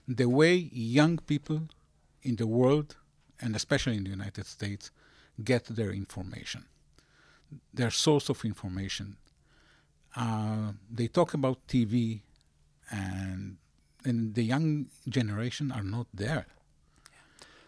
The 0.07 0.27
way 0.27 0.55
young 0.72 1.18
people 1.18 1.62
in 2.24 2.37
the 2.37 2.46
world, 2.46 2.96
and 3.40 3.54
especially 3.54 3.96
in 3.96 4.04
the 4.04 4.10
United 4.10 4.46
States, 4.46 4.90
get 5.42 5.64
their 5.64 5.90
information, 5.90 6.66
their 7.72 7.90
source 7.90 8.28
of 8.28 8.44
information. 8.44 9.16
Uh, 10.16 10.72
they 10.90 11.08
talk 11.08 11.34
about 11.34 11.58
TV, 11.68 12.22
and 12.90 13.56
and 14.04 14.34
the 14.34 14.42
young 14.42 14.87
generation 15.08 15.72
are 15.72 15.82
not 15.82 16.06
there. 16.12 16.46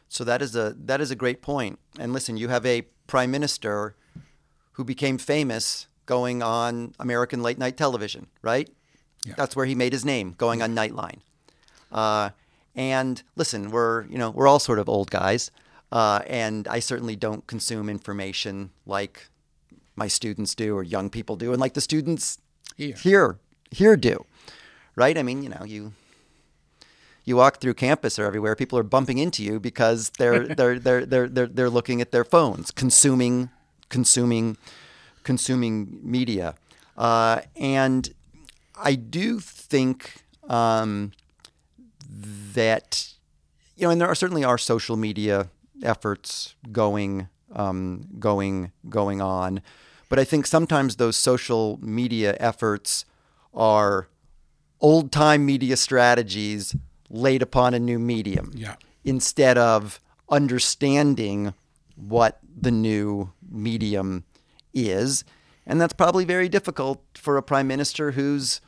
So 0.08 0.24
that 0.24 0.40
is 0.42 0.54
a 0.54 0.74
that 0.78 1.00
is 1.00 1.10
a 1.10 1.16
great 1.16 1.42
point. 1.42 1.78
And 1.98 2.12
listen, 2.12 2.36
you 2.36 2.48
have 2.48 2.64
a 2.64 2.82
prime 3.06 3.30
minister 3.30 3.96
who 4.72 4.84
became 4.84 5.18
famous 5.18 5.88
going 6.06 6.42
on 6.42 6.94
American 7.00 7.42
late 7.42 7.58
night 7.58 7.76
television, 7.76 8.28
right? 8.42 8.68
Yeah. 9.24 9.34
That's 9.36 9.56
where 9.56 9.66
he 9.66 9.74
made 9.74 9.92
his 9.92 10.04
name, 10.04 10.34
going 10.38 10.62
on 10.62 10.74
Nightline. 10.74 11.18
Uh, 11.90 12.30
and 12.76 13.22
listen, 13.34 13.70
we're 13.70 14.04
you 14.06 14.18
know 14.18 14.30
we're 14.30 14.46
all 14.46 14.58
sort 14.60 14.78
of 14.78 14.88
old 14.88 15.10
guys, 15.10 15.50
uh, 15.90 16.20
and 16.26 16.68
I 16.68 16.78
certainly 16.78 17.16
don't 17.16 17.46
consume 17.46 17.88
information 17.88 18.70
like 18.86 19.28
my 19.96 20.08
students 20.08 20.54
do 20.54 20.76
or 20.76 20.82
young 20.82 21.08
people 21.08 21.36
do, 21.36 21.52
and 21.52 21.60
like 21.60 21.72
the 21.72 21.80
students 21.80 22.38
here 22.76 22.94
here, 22.96 23.38
here 23.70 23.96
do, 23.96 24.26
right? 24.94 25.16
I 25.16 25.22
mean, 25.22 25.42
you 25.42 25.48
know, 25.48 25.64
you 25.64 25.94
you 27.24 27.36
walk 27.36 27.60
through 27.60 27.74
campus 27.74 28.18
or 28.18 28.26
everywhere, 28.26 28.54
people 28.54 28.78
are 28.78 28.84
bumping 28.84 29.16
into 29.18 29.42
you 29.42 29.58
because 29.58 30.10
they're 30.18 30.46
they're, 30.54 30.78
they're 30.78 31.06
they're 31.06 31.28
they're 31.28 31.46
they're 31.46 31.70
looking 31.70 32.02
at 32.02 32.12
their 32.12 32.24
phones, 32.24 32.70
consuming 32.70 33.48
consuming 33.88 34.58
consuming 35.22 35.98
media, 36.02 36.54
uh, 36.98 37.40
and 37.56 38.10
I 38.76 38.94
do 38.96 39.40
think. 39.40 40.22
Um, 40.48 41.10
that 42.56 43.14
you 43.76 43.86
know, 43.86 43.90
and 43.90 44.00
there 44.00 44.08
are 44.08 44.14
certainly 44.14 44.42
are 44.42 44.58
social 44.58 44.96
media 44.96 45.48
efforts 45.82 46.56
going 46.72 47.28
um, 47.54 48.08
going 48.18 48.72
going 48.88 49.20
on, 49.20 49.62
but 50.08 50.18
I 50.18 50.24
think 50.24 50.46
sometimes 50.46 50.96
those 50.96 51.16
social 51.16 51.78
media 51.80 52.36
efforts 52.40 53.04
are 53.54 54.08
old 54.80 55.12
time 55.12 55.46
media 55.46 55.76
strategies 55.76 56.74
laid 57.08 57.42
upon 57.42 57.74
a 57.74 57.78
new 57.78 57.98
medium 57.98 58.50
yeah. 58.54 58.76
instead 59.04 59.56
of 59.56 60.00
understanding 60.28 61.54
what 61.94 62.40
the 62.60 62.70
new 62.70 63.32
medium 63.48 64.24
is. 64.74 65.24
And 65.66 65.80
that's 65.80 65.92
probably 65.92 66.24
very 66.24 66.48
difficult 66.48 67.02
for 67.14 67.36
a 67.36 67.42
prime 67.42 67.66
minister 67.66 68.12
whose 68.12 68.60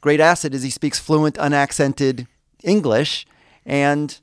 great 0.00 0.20
asset 0.20 0.54
is 0.54 0.62
he 0.62 0.70
speaks 0.70 0.98
fluent, 0.98 1.38
unaccented 1.38 2.26
English. 2.64 3.26
And 3.64 4.18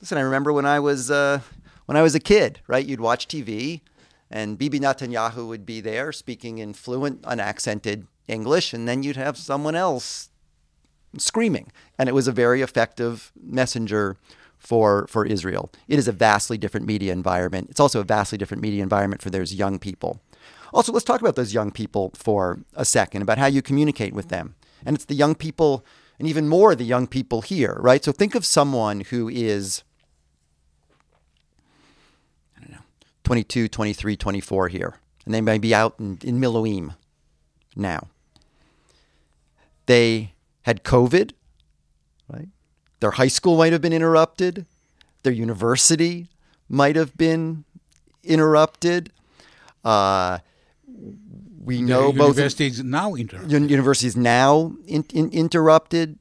listen, 0.00 0.18
I 0.18 0.22
remember 0.22 0.52
when 0.52 0.66
I 0.66 0.80
was 0.80 1.10
uh, 1.10 1.40
when 1.86 1.96
I 1.96 2.02
was 2.02 2.14
a 2.14 2.20
kid, 2.20 2.60
right? 2.66 2.84
You'd 2.84 3.00
watch 3.00 3.28
TV, 3.28 3.80
and 4.30 4.58
Bibi 4.58 4.80
Netanyahu 4.80 5.46
would 5.48 5.66
be 5.66 5.80
there 5.80 6.12
speaking 6.12 6.58
in 6.58 6.74
fluent, 6.74 7.24
unaccented 7.24 8.06
English, 8.28 8.72
and 8.72 8.88
then 8.88 9.02
you'd 9.02 9.16
have 9.16 9.36
someone 9.36 9.74
else 9.74 10.30
screaming, 11.18 11.70
and 11.98 12.08
it 12.08 12.12
was 12.12 12.26
a 12.26 12.32
very 12.32 12.62
effective 12.62 13.32
messenger 13.40 14.16
for 14.58 15.06
for 15.08 15.26
Israel. 15.26 15.70
It 15.88 15.98
is 15.98 16.08
a 16.08 16.12
vastly 16.12 16.58
different 16.58 16.86
media 16.86 17.12
environment. 17.12 17.68
It's 17.70 17.80
also 17.80 18.00
a 18.00 18.04
vastly 18.04 18.38
different 18.38 18.62
media 18.62 18.82
environment 18.82 19.22
for 19.22 19.30
those 19.30 19.54
young 19.54 19.78
people. 19.78 20.20
Also, 20.72 20.90
let's 20.92 21.04
talk 21.04 21.20
about 21.20 21.36
those 21.36 21.54
young 21.54 21.70
people 21.70 22.10
for 22.14 22.58
a 22.74 22.84
second, 22.84 23.22
about 23.22 23.38
how 23.38 23.46
you 23.46 23.62
communicate 23.62 24.12
with 24.12 24.28
them. 24.28 24.56
And 24.84 24.96
it's 24.96 25.04
the 25.04 25.14
young 25.14 25.36
people, 25.36 25.84
and 26.18 26.28
even 26.28 26.48
more 26.48 26.74
the 26.74 26.84
young 26.84 27.06
people 27.06 27.42
here, 27.42 27.76
right? 27.80 28.04
So 28.04 28.12
think 28.12 28.34
of 28.34 28.44
someone 28.44 29.00
who 29.00 29.28
is, 29.28 29.82
I 32.56 32.60
don't 32.60 32.72
know, 32.72 32.84
22, 33.24 33.68
23, 33.68 34.16
24 34.16 34.68
here, 34.68 34.94
and 35.24 35.34
they 35.34 35.40
may 35.40 35.58
be 35.58 35.74
out 35.74 35.94
in, 35.98 36.18
in 36.22 36.40
Miloim 36.40 36.94
now. 37.76 38.08
They 39.86 40.32
had 40.62 40.84
COVID, 40.84 41.32
right? 42.28 42.48
Their 43.00 43.12
high 43.12 43.28
school 43.28 43.58
might 43.58 43.72
have 43.72 43.82
been 43.82 43.92
interrupted. 43.92 44.66
Their 45.22 45.32
university 45.32 46.28
might 46.68 46.96
have 46.96 47.16
been 47.16 47.64
interrupted. 48.22 49.10
Uh, 49.84 50.38
we 51.64 51.80
know 51.80 52.12
the 52.12 52.18
both 52.18 52.28
university 52.36 52.66
is 52.66 52.84
now 52.84 53.14
interrupted. 53.14 53.70
universities 53.70 54.16
now 54.16 54.72
in, 54.86 55.04
in, 55.12 55.30
interrupted. 55.30 56.18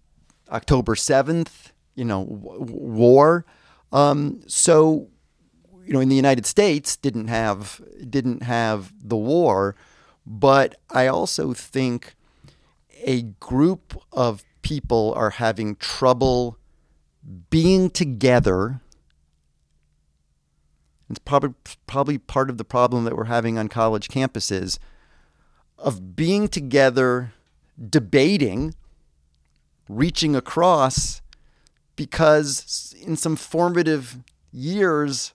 October 0.50 0.96
seventh, 0.96 1.74
you 1.96 2.06
know, 2.06 2.26
w- 2.26 2.60
war. 2.62 3.46
Um, 3.92 4.42
so, 4.48 5.08
you 5.86 5.94
know, 5.94 6.00
in 6.00 6.10
the 6.10 6.16
United 6.16 6.46
States, 6.46 6.96
didn't 6.96 7.28
have 7.28 7.82
didn't 8.10 8.44
have 8.44 8.94
the 9.02 9.18
war, 9.18 9.76
but 10.26 10.76
I 10.92 11.08
also 11.08 11.54
think 11.54 12.16
a 13.04 13.24
group 13.24 14.00
of 14.12 14.44
people 14.62 15.14
are 15.16 15.32
having 15.32 15.76
trouble 15.76 16.58
being 17.50 17.90
together. 17.90 18.82
It's 21.10 21.20
probably 21.20 21.54
probably 21.88 22.18
part 22.18 22.50
of 22.50 22.58
the 22.58 22.66
problem 22.66 23.04
that 23.06 23.16
we're 23.16 23.26
having 23.26 23.58
on 23.58 23.68
college 23.70 24.08
campuses 24.08 24.78
of 25.84 26.16
being 26.16 26.48
together, 26.48 27.34
debating, 27.90 28.74
reaching 29.90 30.34
across, 30.36 31.22
because 31.98 32.96
in 33.06 33.18
some 33.18 33.36
formative 33.36 34.18
years 34.52 35.34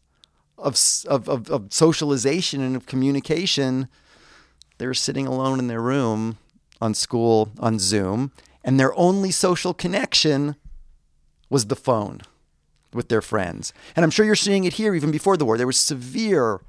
of, 0.57 0.77
of, 1.07 1.29
of, 1.29 1.51
of 1.51 1.73
socialization 1.73 2.63
and 2.63 2.75
of 2.75 2.87
communication, 2.87 3.89
they 4.79 4.87
were 4.87 4.95
sitting 4.95 5.27
alone 5.27 5.59
in 5.59 5.69
their 5.69 5.83
room 5.83 6.39
on 6.81 6.95
school 6.95 7.51
on 7.61 7.79
Zoom, 7.79 8.33
and 8.65 8.81
their 8.81 8.99
only 8.99 9.31
social 9.31 9.75
connection 9.75 10.57
was 11.51 11.67
the 11.67 11.77
phone 11.77 12.23
with 12.95 13.11
their 13.11 13.23
friends. 13.23 13.75
And 13.95 14.03
I'm 14.03 14.11
sure 14.11 14.25
you're 14.25 14.35
seeing 14.35 14.65
it 14.65 14.75
here 14.75 14.95
even 14.95 15.11
before 15.11 15.37
the 15.37 15.45
war. 15.45 15.59
There 15.59 15.67
was 15.67 15.79
severe 15.79 16.63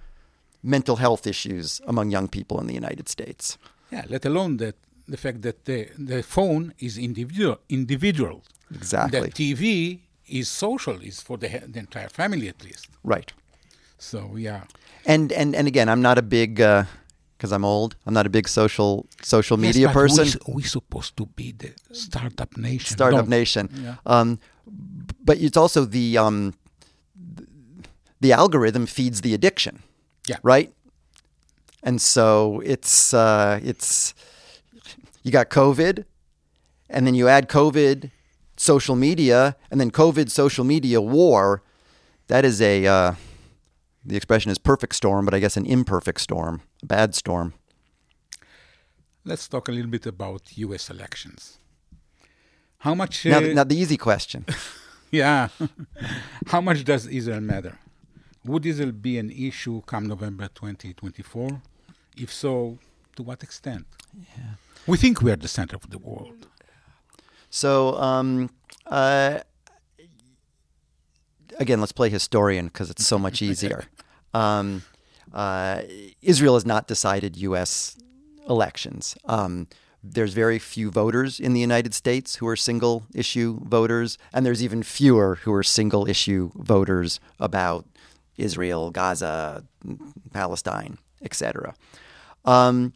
mental 0.63 0.95
health 0.97 1.25
issues 1.27 1.81
among 1.87 2.11
young 2.11 2.27
people 2.27 2.59
in 2.59 2.67
the 2.67 2.73
United 2.73 3.07
States. 3.09 3.57
Yeah, 3.91 4.05
let 4.09 4.25
alone 4.25 4.57
that 4.57 4.75
the 5.07 5.17
fact 5.17 5.41
that 5.41 5.65
the, 5.65 5.87
the 5.97 6.21
phone 6.23 6.73
is 6.79 6.97
individual, 6.97 7.57
individual. 7.69 8.43
Exactly. 8.75 9.21
The 9.21 9.29
TV 9.31 9.99
is 10.27 10.47
social, 10.49 11.01
is 11.01 11.21
for 11.21 11.37
the, 11.37 11.47
the 11.67 11.79
entire 11.79 12.09
family 12.09 12.47
at 12.49 12.63
least. 12.63 12.87
Right. 13.03 13.33
So 13.97 14.35
yeah, 14.37 14.61
And 15.05 15.31
and 15.33 15.55
and 15.55 15.67
again, 15.67 15.89
I'm 15.89 16.01
not 16.01 16.17
a 16.17 16.21
big 16.21 16.55
because 16.55 17.51
I'm 17.51 17.65
old. 17.65 17.95
I'm 18.05 18.13
not 18.13 18.25
a 18.25 18.29
big 18.29 18.47
social 18.47 19.05
social 19.23 19.57
media 19.57 19.81
yes, 19.87 19.93
but 19.93 19.99
person. 19.99 20.23
We, 20.23 20.29
s- 20.29 20.37
we 20.57 20.63
supposed 20.63 21.17
to 21.17 21.25
be 21.25 21.51
the 21.53 21.71
startup 21.91 22.55
nation. 22.57 22.95
Startup 22.95 23.19
Don't- 23.21 23.29
nation. 23.29 23.69
Yeah. 23.83 23.95
Um, 24.05 24.39
but 25.25 25.37
it's 25.39 25.57
also 25.57 25.85
the 25.85 26.17
um, 26.17 26.53
the 28.21 28.31
algorithm 28.33 28.85
feeds 28.85 29.21
the 29.21 29.33
addiction. 29.33 29.81
Yeah. 30.29 30.37
Right. 30.43 30.71
And 31.81 31.99
so 31.99 32.61
it's 32.63 33.13
uh, 33.15 33.59
it's 33.63 34.13
you 35.23 35.31
got 35.31 35.49
COVID, 35.49 36.05
and 36.87 37.07
then 37.07 37.15
you 37.15 37.27
add 37.27 37.49
COVID, 37.49 38.11
social 38.55 38.95
media, 38.95 39.55
and 39.71 39.81
then 39.81 39.89
COVID, 39.89 40.29
social 40.29 40.63
media 40.63 41.01
war. 41.01 41.63
That 42.27 42.45
is 42.45 42.61
a 42.61 42.85
uh, 42.85 43.13
the 44.05 44.15
expression 44.15 44.51
is 44.51 44.59
perfect 44.59 44.93
storm, 44.95 45.25
but 45.25 45.33
I 45.33 45.39
guess 45.39 45.57
an 45.57 45.65
imperfect 45.65 46.21
storm, 46.21 46.61
a 46.83 46.85
bad 46.85 47.15
storm. 47.15 47.53
Let's 49.25 49.47
talk 49.47 49.67
a 49.67 49.71
little 49.71 49.89
bit 49.89 50.05
about 50.05 50.41
U.S. 50.57 50.91
elections. 50.91 51.57
How 52.79 52.93
much? 52.93 53.25
Now, 53.25 53.37
uh, 53.37 53.41
th- 53.41 53.55
now 53.55 53.63
the 53.63 53.77
easy 53.77 53.97
question. 53.97 54.45
yeah. 55.11 55.47
How 56.47 56.61
much 56.61 56.83
does 56.83 57.07
Israel 57.07 57.41
matter? 57.41 57.79
Would 58.45 58.65
Israel 58.65 58.91
be 58.91 59.17
an 59.17 59.31
issue 59.31 59.81
come 59.85 60.07
November 60.07 60.47
2024? 60.47 61.61
If 62.17 62.31
so, 62.33 62.79
to 63.15 63.23
what 63.23 63.43
extent? 63.43 63.85
We 64.87 64.97
think 64.97 65.21
we 65.21 65.31
are 65.31 65.35
the 65.35 65.47
center 65.47 65.75
of 65.75 65.89
the 65.89 65.97
world. 65.97 66.47
So, 67.49 67.95
um, 67.99 68.49
uh, 68.85 69.39
again, 71.59 71.79
let's 71.79 71.91
play 71.91 72.09
historian 72.09 72.67
because 72.67 72.89
it's 72.89 73.05
so 73.05 73.19
much 73.19 73.41
easier. 73.41 73.83
Um, 74.31 74.83
uh, 75.33 75.81
Israel 76.21 76.53
has 76.53 76.63
not 76.63 76.87
decided 76.87 77.35
U.S. 77.37 77.97
elections. 78.47 79.17
Um, 79.25 79.65
there's 80.03 80.33
very 80.33 80.59
few 80.59 80.91
voters 80.91 81.39
in 81.39 81.53
the 81.53 81.59
United 81.59 81.95
States 81.95 82.35
who 82.35 82.47
are 82.47 82.55
single 82.55 83.07
issue 83.15 83.59
voters, 83.63 84.19
and 84.31 84.45
there's 84.45 84.63
even 84.63 84.83
fewer 84.83 85.39
who 85.41 85.51
are 85.51 85.63
single 85.63 86.07
issue 86.07 86.51
voters 86.53 87.19
about 87.39 87.87
Israel, 88.39 88.91
Gaza, 88.91 89.63
Palestine, 90.33 90.97
etc. 91.21 91.75
Um, 92.45 92.93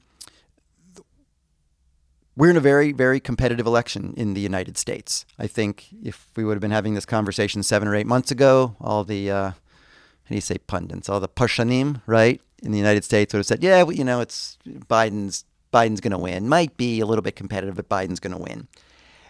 we're 2.36 2.49
in 2.49 2.58
a 2.58 2.62
very, 2.62 2.91
very 2.91 3.19
competitive 3.19 3.67
election 3.67 4.13
in 4.17 4.34
the 4.34 4.41
United 4.41 4.77
States. 4.77 5.25
I 5.38 5.47
think 5.47 5.88
if 6.03 6.27
we 6.36 6.43
would 6.43 6.53
have 6.53 6.62
been 6.62 6.71
having 6.71 6.95
this 6.95 7.06
conversation 7.06 7.62
seven 7.62 7.88
or 7.88 7.95
eight 7.95 8.08
months 8.08 8.32
ago, 8.32 8.75
all 8.82 9.03
the, 9.03 9.29
uh, 9.29 9.49
how 9.51 10.29
do 10.29 10.36
you 10.36 10.41
say 10.41 10.58
pundits, 10.58 11.10
all 11.10 11.19
the 11.19 11.27
pashanim, 11.27 12.01
right, 12.08 12.41
in 12.63 12.71
the 12.71 12.77
United 12.77 13.03
States 13.03 13.34
would 13.34 13.39
have 13.39 13.45
said, 13.45 13.62
yeah, 13.62 13.84
well, 13.84 13.95
you 13.95 14.03
know, 14.03 14.19
it's 14.19 14.58
Biden's, 14.65 15.45
Biden's 15.71 16.01
going 16.01 16.12
to 16.12 16.17
win. 16.17 16.49
Might 16.49 16.75
be 16.77 16.99
a 17.01 17.06
little 17.06 17.21
bit 17.21 17.36
competitive, 17.36 17.75
but 17.75 17.89
Biden's 17.89 18.19
going 18.19 18.36
to 18.36 18.41
win. 18.41 18.67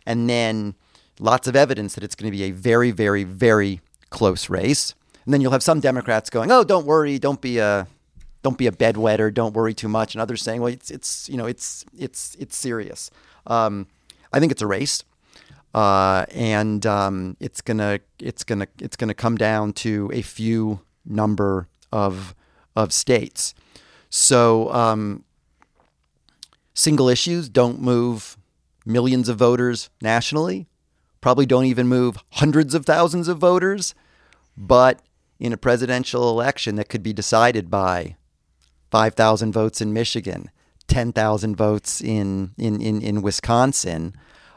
And 0.06 0.30
then 0.30 0.76
lots 1.20 1.48
of 1.48 1.56
evidence 1.56 1.96
that 1.96 2.04
it's 2.04 2.16
going 2.16 2.32
to 2.32 2.38
be 2.38 2.44
a 2.44 2.52
very, 2.52 2.92
very, 2.92 3.24
very 3.24 3.82
close 4.10 4.50
race. 4.50 4.94
And 5.26 5.34
then 5.34 5.42
you'll 5.42 5.52
have 5.52 5.64
some 5.64 5.80
Democrats 5.80 6.30
going, 6.30 6.52
"Oh, 6.52 6.64
don't 6.64 6.86
worry, 6.86 7.20
don't 7.20 7.42
be 7.42 7.58
a 7.60 7.88
don't 8.42 8.58
be 8.58 8.68
a 8.68 8.72
bedwetter, 8.72 9.34
don't 9.34 9.54
worry 9.54 9.74
too 9.74 9.88
much," 9.88 10.16
and 10.16 10.22
others 10.22 10.42
saying, 10.42 10.62
"Well, 10.62 10.74
it's 10.74 10.92
it's 10.92 11.30
you 11.30 11.38
know 11.38 11.46
it's 11.46 11.86
it's 11.98 12.36
it's 12.40 12.56
serious." 12.56 13.10
Um, 13.48 13.88
I 14.32 14.40
think 14.40 14.52
it's 14.52 14.62
a 14.62 14.68
race, 14.68 15.04
uh, 15.74 16.26
and 16.32 16.86
um, 16.86 17.38
it's 17.40 17.62
gonna 17.62 18.00
it's 18.20 18.44
gonna 18.44 18.68
it's 18.80 18.96
gonna 18.96 19.14
come 19.14 19.38
down 19.38 19.74
to 19.74 20.12
a 20.14 20.22
few 20.22 20.82
number 21.06 21.68
of 21.92 22.36
of 22.76 22.92
states. 22.92 23.54
So 24.10 24.72
um, 24.74 25.24
single 26.74 27.10
issues 27.10 27.50
don't 27.50 27.82
move 27.82 28.38
millions 28.86 29.30
of 29.30 29.38
voters 29.38 29.90
nationally, 30.02 30.68
probably 31.22 31.46
don't 31.46 31.66
even 31.66 31.88
move 31.88 32.18
hundreds 32.34 32.74
of 32.74 32.86
thousands 32.86 33.28
of 33.28 33.38
voters, 33.38 33.96
but 34.58 35.02
in 35.44 35.52
a 35.52 35.58
presidential 35.58 36.30
election 36.30 36.78
that 36.78 36.88
could 36.88 37.04
be 37.04 37.12
decided 37.12 37.70
by 37.70 38.16
5,000 38.92 39.52
votes 39.52 39.82
in 39.82 39.92
Michigan, 39.92 40.50
10,000 40.88 41.58
votes 41.58 42.00
in, 42.00 42.52
in, 42.58 42.82
in, 42.82 43.02
in 43.02 43.22
Wisconsin. 43.22 44.16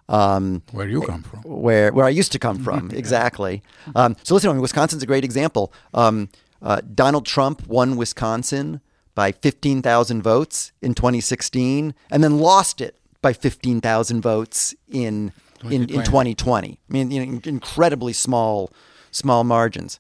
Um, 0.08 0.62
Where 0.70 0.86
you 0.88 1.02
come 1.02 1.24
from? 1.24 1.40
where 1.42 1.92
where 1.92 2.06
I 2.06 2.10
used 2.10 2.30
to 2.32 2.38
come 2.38 2.58
from. 2.66 2.92
exactly. 2.92 3.64
Um, 3.96 4.14
so 4.22 4.34
listen, 4.34 4.48
I 4.50 4.52
mean, 4.52 4.62
Wisconsin's 4.62 5.02
a 5.02 5.06
great 5.06 5.24
example. 5.24 5.72
Um, 5.92 6.28
uh, 6.62 6.80
Donald 6.94 7.26
Trump 7.26 7.66
won 7.66 7.96
Wisconsin 7.96 8.80
by 9.16 9.32
15,000 9.32 10.22
votes 10.22 10.70
in 10.80 10.94
2016, 10.94 11.94
and 12.12 12.22
then 12.22 12.38
lost 12.38 12.80
it 12.80 12.96
by 13.22 13.32
15,000 13.32 14.20
votes 14.20 14.72
in 14.86 15.32
in, 15.64 15.72
in 15.72 16.04
2020. 16.04 16.04
2020. 16.04 16.68
I 16.88 16.92
mean, 16.92 17.10
you 17.10 17.26
know, 17.26 17.40
incredibly 17.44 18.12
small 18.12 18.70
small 19.10 19.42
margins. 19.42 19.98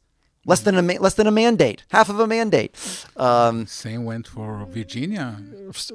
Less 0.48 0.60
than 0.60 0.76
a 0.76 0.82
ma- 0.82 1.00
less 1.00 1.14
than 1.14 1.26
a 1.26 1.32
mandate, 1.32 1.82
half 1.88 2.08
of 2.08 2.20
a 2.20 2.26
mandate. 2.26 2.72
Um, 3.16 3.66
Same 3.66 4.04
went 4.04 4.28
for 4.28 4.64
Virginia. 4.70 5.36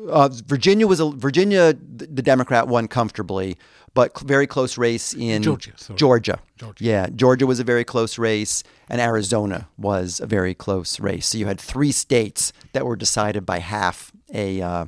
uh, 0.09 0.29
Virginia 0.45 0.85
was 0.87 0.99
a 0.99 1.09
Virginia. 1.09 1.73
The 1.73 2.07
the 2.07 2.21
Democrat 2.21 2.67
won 2.67 2.89
comfortably, 2.89 3.57
but 3.93 4.17
cl- 4.17 4.27
very 4.27 4.47
close 4.47 4.77
race 4.77 5.13
in 5.13 5.41
Georgia. 5.41 5.71
Georgia. 5.95 6.39
Georgia. 6.57 6.83
Yeah, 6.83 7.07
Georgia 7.15 7.47
was 7.47 7.59
a 7.61 7.63
very 7.63 7.85
close 7.85 8.17
race, 8.17 8.61
and 8.89 8.99
Arizona 8.99 9.69
was 9.77 10.19
a 10.19 10.25
very 10.27 10.53
close 10.53 10.99
race. 10.99 11.27
So 11.27 11.37
you 11.37 11.47
had 11.47 11.59
three 11.59 11.93
states 11.93 12.51
that 12.73 12.85
were 12.85 12.97
decided 12.97 13.45
by 13.45 13.59
half 13.59 14.11
a 14.33 14.61
uh, 14.61 14.85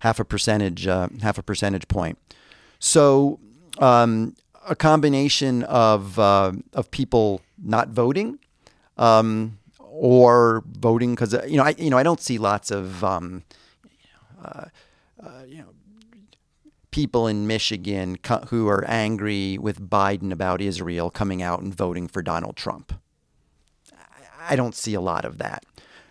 half 0.00 0.20
a 0.20 0.24
percentage 0.24 0.86
uh, 0.86 1.08
half 1.20 1.36
a 1.36 1.42
percentage 1.42 1.86
point. 1.86 2.16
So 2.78 3.40
um, 3.78 4.36
a 4.66 4.74
combination 4.74 5.64
of 5.64 6.18
uh, 6.18 6.52
of 6.72 6.90
people 6.90 7.42
not 7.62 7.88
voting 7.90 8.38
um, 8.96 9.58
or 9.78 10.62
voting 10.66 11.14
because 11.14 11.32
you 11.46 11.56
know 11.56 11.64
I 11.64 11.74
you 11.78 11.90
know 11.90 11.98
I 11.98 12.02
don't 12.02 12.20
see 12.20 12.38
lots 12.38 12.70
of 12.70 13.02
um, 13.04 13.42
uh, 14.42 14.64
uh, 15.22 15.42
you 15.46 15.58
know 15.58 15.68
people 16.90 17.26
in 17.26 17.46
Michigan 17.46 18.16
co- 18.18 18.44
who 18.48 18.68
are 18.68 18.84
angry 18.86 19.56
with 19.58 19.88
Biden 19.88 20.30
about 20.32 20.60
Israel 20.60 21.10
coming 21.10 21.42
out 21.42 21.60
and 21.60 21.74
voting 21.74 22.06
for 22.06 22.22
Donald 22.22 22.56
Trump. 22.56 22.92
I- 23.92 24.52
I 24.52 24.56
don't 24.56 24.74
see 24.74 24.94
a 24.94 25.00
lot 25.00 25.24
of 25.24 25.38
that. 25.38 25.64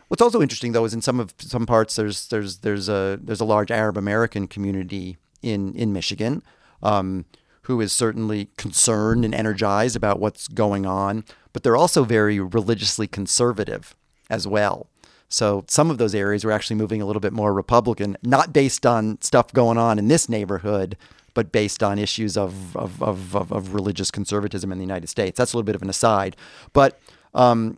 What's 0.08 0.22
also 0.22 0.41
interesting 0.41 0.74
though 0.74 0.86
is 0.86 0.94
in 0.94 1.02
some 1.02 1.20
of 1.20 1.34
some 1.39 1.65
parts 1.65 1.96
there's 1.96 2.28
there's 2.28 2.60
there's 2.60 2.89
a 2.89 3.17
there's 3.22 3.39
a 3.39 3.46
large 3.46 3.72
Arab 3.72 3.98
American 3.98 4.48
community 4.48 5.17
in 5.41 5.74
in 5.76 5.94
Michigan 5.94 6.44
um, 6.84 7.26
who 7.63 7.80
is 7.80 7.94
certainly 7.94 8.50
concerned 8.58 9.24
and 9.24 9.34
energized 9.34 9.96
about 9.96 10.20
what's 10.20 10.48
going 10.50 10.86
on, 10.86 11.24
but 11.54 11.64
they're 11.64 11.78
also 11.78 12.04
very 12.04 12.40
religiously 12.40 13.08
conservative 13.08 13.96
as 14.30 14.48
well. 14.48 14.88
So 15.30 15.64
some 15.68 15.90
of 15.90 15.98
those 15.98 16.14
areas 16.14 16.44
were 16.44 16.52
actually 16.52 16.76
moving 16.76 17.02
a 17.02 17.06
little 17.06 17.22
bit 17.22 17.32
more 17.32 17.54
Republican, 17.54 18.18
not 18.22 18.52
based 18.52 18.86
on 18.86 19.22
stuff 19.22 19.54
going 19.54 19.78
on 19.78 19.98
in 19.98 20.10
this 20.10 20.28
neighborhood, 20.28 20.98
but 21.34 21.52
based 21.52 21.82
on 21.82 21.98
issues 21.98 22.36
of, 22.36 22.76
of, 22.76 23.02
of, 23.02 23.36
of, 23.36 23.52
of 23.52 23.74
religious 23.74 24.12
conservatism 24.12 24.72
in 24.72 24.78
the 24.78 24.84
United 24.84 25.08
States. 25.08 25.38
That's 25.38 25.54
a 25.54 25.58
little 25.58 25.66
bit 25.66 25.76
of 25.76 25.82
an 25.82 25.90
aside. 25.90 26.36
But 26.74 27.00
um, 27.34 27.78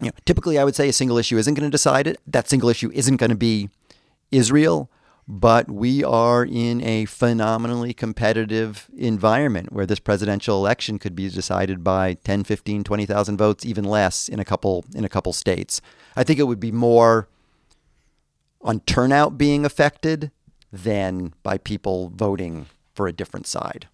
you 0.00 0.08
know, 0.08 0.12
typically, 0.26 0.58
I 0.58 0.64
would 0.64 0.74
say 0.74 0.88
a 0.88 0.92
single 0.92 1.16
issue 1.16 1.38
isn't 1.38 1.54
going 1.54 1.66
to 1.66 1.70
decide 1.70 2.06
it. 2.06 2.20
That 2.26 2.48
single 2.48 2.68
issue 2.68 2.90
isn't 2.92 3.16
going 3.16 3.30
to 3.30 3.36
be 3.36 3.70
Israel, 4.30 4.90
but 5.28 5.70
we 5.70 6.02
are 6.02 6.44
in 6.44 6.82
a 6.82 7.04
phenomenally 7.04 7.94
competitive 7.94 8.88
environment 8.96 9.72
where 9.72 9.86
this 9.86 10.00
presidential 10.00 10.58
election 10.58 10.98
could 10.98 11.14
be 11.14 11.28
decided 11.28 11.84
by 11.84 12.14
10, 12.24 12.44
15, 12.44 12.84
20,000 12.84 13.36
votes, 13.36 13.64
even 13.64 13.84
less 13.84 14.28
in 14.28 14.40
a 14.40 14.44
couple 14.44 14.84
in 14.94 15.04
a 15.04 15.08
couple 15.08 15.32
states. 15.32 15.80
I 16.16 16.24
think 16.24 16.38
it 16.38 16.44
would 16.44 16.60
be 16.60 16.72
more 16.72 17.28
on 18.60 18.80
turnout 18.80 19.38
being 19.38 19.64
affected 19.64 20.30
than 20.72 21.34
by 21.42 21.58
people 21.58 22.10
voting 22.14 22.66
for 22.94 23.06
a 23.06 23.12
different 23.12 23.46
side. 23.46 23.88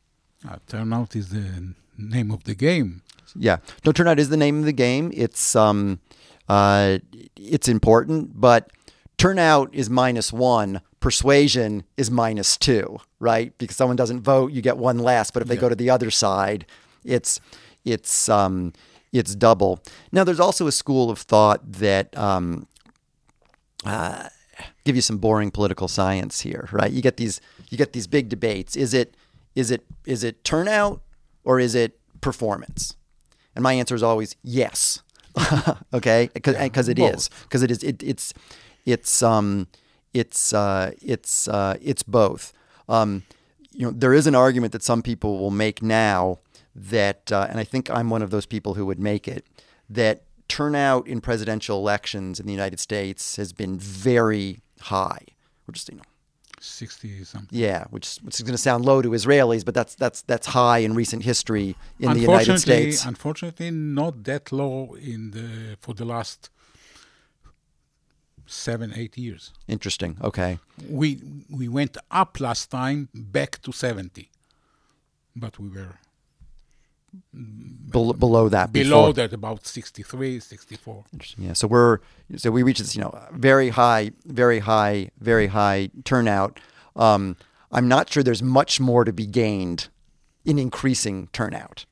Uh, 0.48 0.56
turnout 0.66 1.16
is 1.16 1.30
the 1.30 1.74
name 1.96 2.30
of 2.30 2.44
the 2.44 2.54
game. 2.54 3.02
Yeah, 3.36 3.58
no, 3.84 3.92
turnout 3.92 4.18
is 4.18 4.30
the 4.30 4.36
name 4.36 4.60
of 4.60 4.64
the 4.64 4.72
game. 4.72 5.10
It's 5.14 5.54
um, 5.54 6.00
uh, 6.48 6.98
it's 7.36 7.68
important, 7.68 8.40
but 8.40 8.70
turnout 9.18 9.74
is 9.74 9.90
minus 9.90 10.32
one. 10.32 10.80
Persuasion 11.00 11.84
is 11.96 12.10
minus 12.10 12.56
two, 12.56 12.98
right? 13.20 13.56
Because 13.58 13.76
someone 13.76 13.96
doesn't 13.96 14.20
vote, 14.22 14.52
you 14.52 14.60
get 14.62 14.76
one 14.78 14.98
less. 14.98 15.30
But 15.30 15.42
if 15.42 15.48
they 15.48 15.54
Yeah. 15.54 15.60
go 15.60 15.68
to 15.68 15.76
the 15.76 15.90
other 15.90 16.10
side, 16.10 16.66
it's 17.04 17.40
it's 17.84 18.28
um, 18.28 18.72
it's 19.12 19.34
double. 19.34 19.80
Now, 20.12 20.24
there's 20.24 20.40
also 20.40 20.66
a 20.66 20.72
school 20.72 21.10
of 21.10 21.18
thought 21.20 21.60
that 21.72 22.16
um, 22.18 22.66
uh, 23.84 24.28
give 24.84 24.96
you 24.96 25.02
some 25.02 25.18
boring 25.18 25.50
political 25.50 25.88
science 25.88 26.40
here, 26.40 26.68
right? 26.72 26.90
You 26.90 27.02
get 27.02 27.16
these 27.16 27.40
you 27.70 27.78
get 27.78 27.92
these 27.92 28.06
big 28.06 28.28
debates. 28.28 28.76
Is 28.76 28.92
it 28.94 29.14
is 29.54 29.70
it 29.70 29.84
is 30.04 30.24
it 30.24 30.42
turnout 30.44 31.00
or 31.44 31.60
is 31.60 31.74
it 31.74 31.98
performance? 32.20 32.96
And 33.54 33.62
my 33.62 33.72
answer 33.74 33.94
is 33.94 34.02
always 34.02 34.36
yes. 34.42 35.02
okay, 35.94 36.28
because 36.34 36.88
it 36.88 36.96
both. 36.96 37.14
is 37.14 37.30
because 37.44 37.62
it 37.62 37.70
is 37.70 37.82
it, 37.84 38.02
it's 38.02 38.34
it's 38.84 39.22
um 39.22 39.68
it's 40.14 40.52
uh 40.52 40.92
it's 41.02 41.48
uh 41.48 41.76
it's 41.80 42.02
both. 42.02 42.52
Um, 42.88 43.24
you 43.72 43.86
know, 43.86 43.92
there 43.92 44.14
is 44.14 44.26
an 44.26 44.34
argument 44.34 44.72
that 44.72 44.82
some 44.82 45.02
people 45.02 45.38
will 45.38 45.50
make 45.50 45.82
now 45.82 46.38
that, 46.74 47.30
uh, 47.30 47.46
and 47.48 47.60
I 47.60 47.64
think 47.64 47.90
I'm 47.90 48.10
one 48.10 48.22
of 48.22 48.30
those 48.30 48.46
people 48.46 48.74
who 48.74 48.86
would 48.86 48.98
make 48.98 49.28
it, 49.28 49.44
that 49.90 50.22
turnout 50.48 51.06
in 51.06 51.20
presidential 51.20 51.78
elections 51.78 52.40
in 52.40 52.46
the 52.46 52.52
United 52.52 52.80
States 52.80 53.36
has 53.36 53.52
been 53.52 53.78
very 53.78 54.60
high. 54.80 55.20
We're 55.66 55.72
just, 55.72 55.88
you 55.90 55.96
know, 55.96 56.02
60 56.60 57.24
something. 57.24 57.56
yeah, 57.56 57.84
which 57.90 58.16
which 58.22 58.36
is 58.36 58.42
going 58.42 58.52
to 58.54 58.58
sound 58.58 58.84
low 58.84 59.00
to 59.00 59.10
Israelis, 59.10 59.64
but 59.64 59.74
that's 59.74 59.94
that's 59.94 60.22
that's 60.22 60.48
high 60.48 60.78
in 60.78 60.94
recent 60.94 61.22
history 61.22 61.76
in 62.00 62.12
the 62.14 62.20
United 62.20 62.50
Unfortunately, 62.50 62.92
States. 62.92 63.04
unfortunately, 63.04 63.70
not 63.70 64.24
that 64.24 64.50
low 64.50 64.94
in 64.94 65.30
the 65.30 65.76
for 65.80 65.94
the 65.94 66.04
last 66.04 66.50
seven, 68.48 68.92
eight 68.96 69.16
years. 69.18 69.52
Interesting. 69.68 70.16
Okay. 70.22 70.58
We 70.88 71.20
we 71.50 71.68
went 71.68 71.96
up 72.10 72.40
last 72.40 72.70
time 72.70 73.08
back 73.14 73.60
to 73.62 73.72
70, 73.72 74.28
but 75.36 75.58
we 75.58 75.68
were 75.68 75.98
Bel- 77.32 78.12
below 78.12 78.48
that. 78.48 78.72
below 78.72 79.12
before. 79.12 79.12
that 79.14 79.32
about 79.32 79.66
63, 79.66 80.40
64. 80.40 81.04
Interesting. 81.12 81.44
Yeah. 81.44 81.52
So 81.54 81.66
we're 81.66 81.98
so 82.36 82.50
we 82.50 82.62
reach 82.62 82.78
this, 82.78 82.94
you 82.94 83.00
know, 83.00 83.18
very 83.32 83.70
high, 83.70 84.10
very 84.26 84.58
high, 84.60 85.10
very 85.20 85.46
high 85.48 85.90
turnout. 86.04 86.60
Um, 86.96 87.36
I'm 87.72 87.88
not 87.88 88.10
sure 88.10 88.22
there's 88.22 88.42
much 88.42 88.80
more 88.80 89.04
to 89.04 89.12
be 89.12 89.26
gained 89.26 89.88
in 90.44 90.58
increasing 90.58 91.28
turnout. 91.32 91.84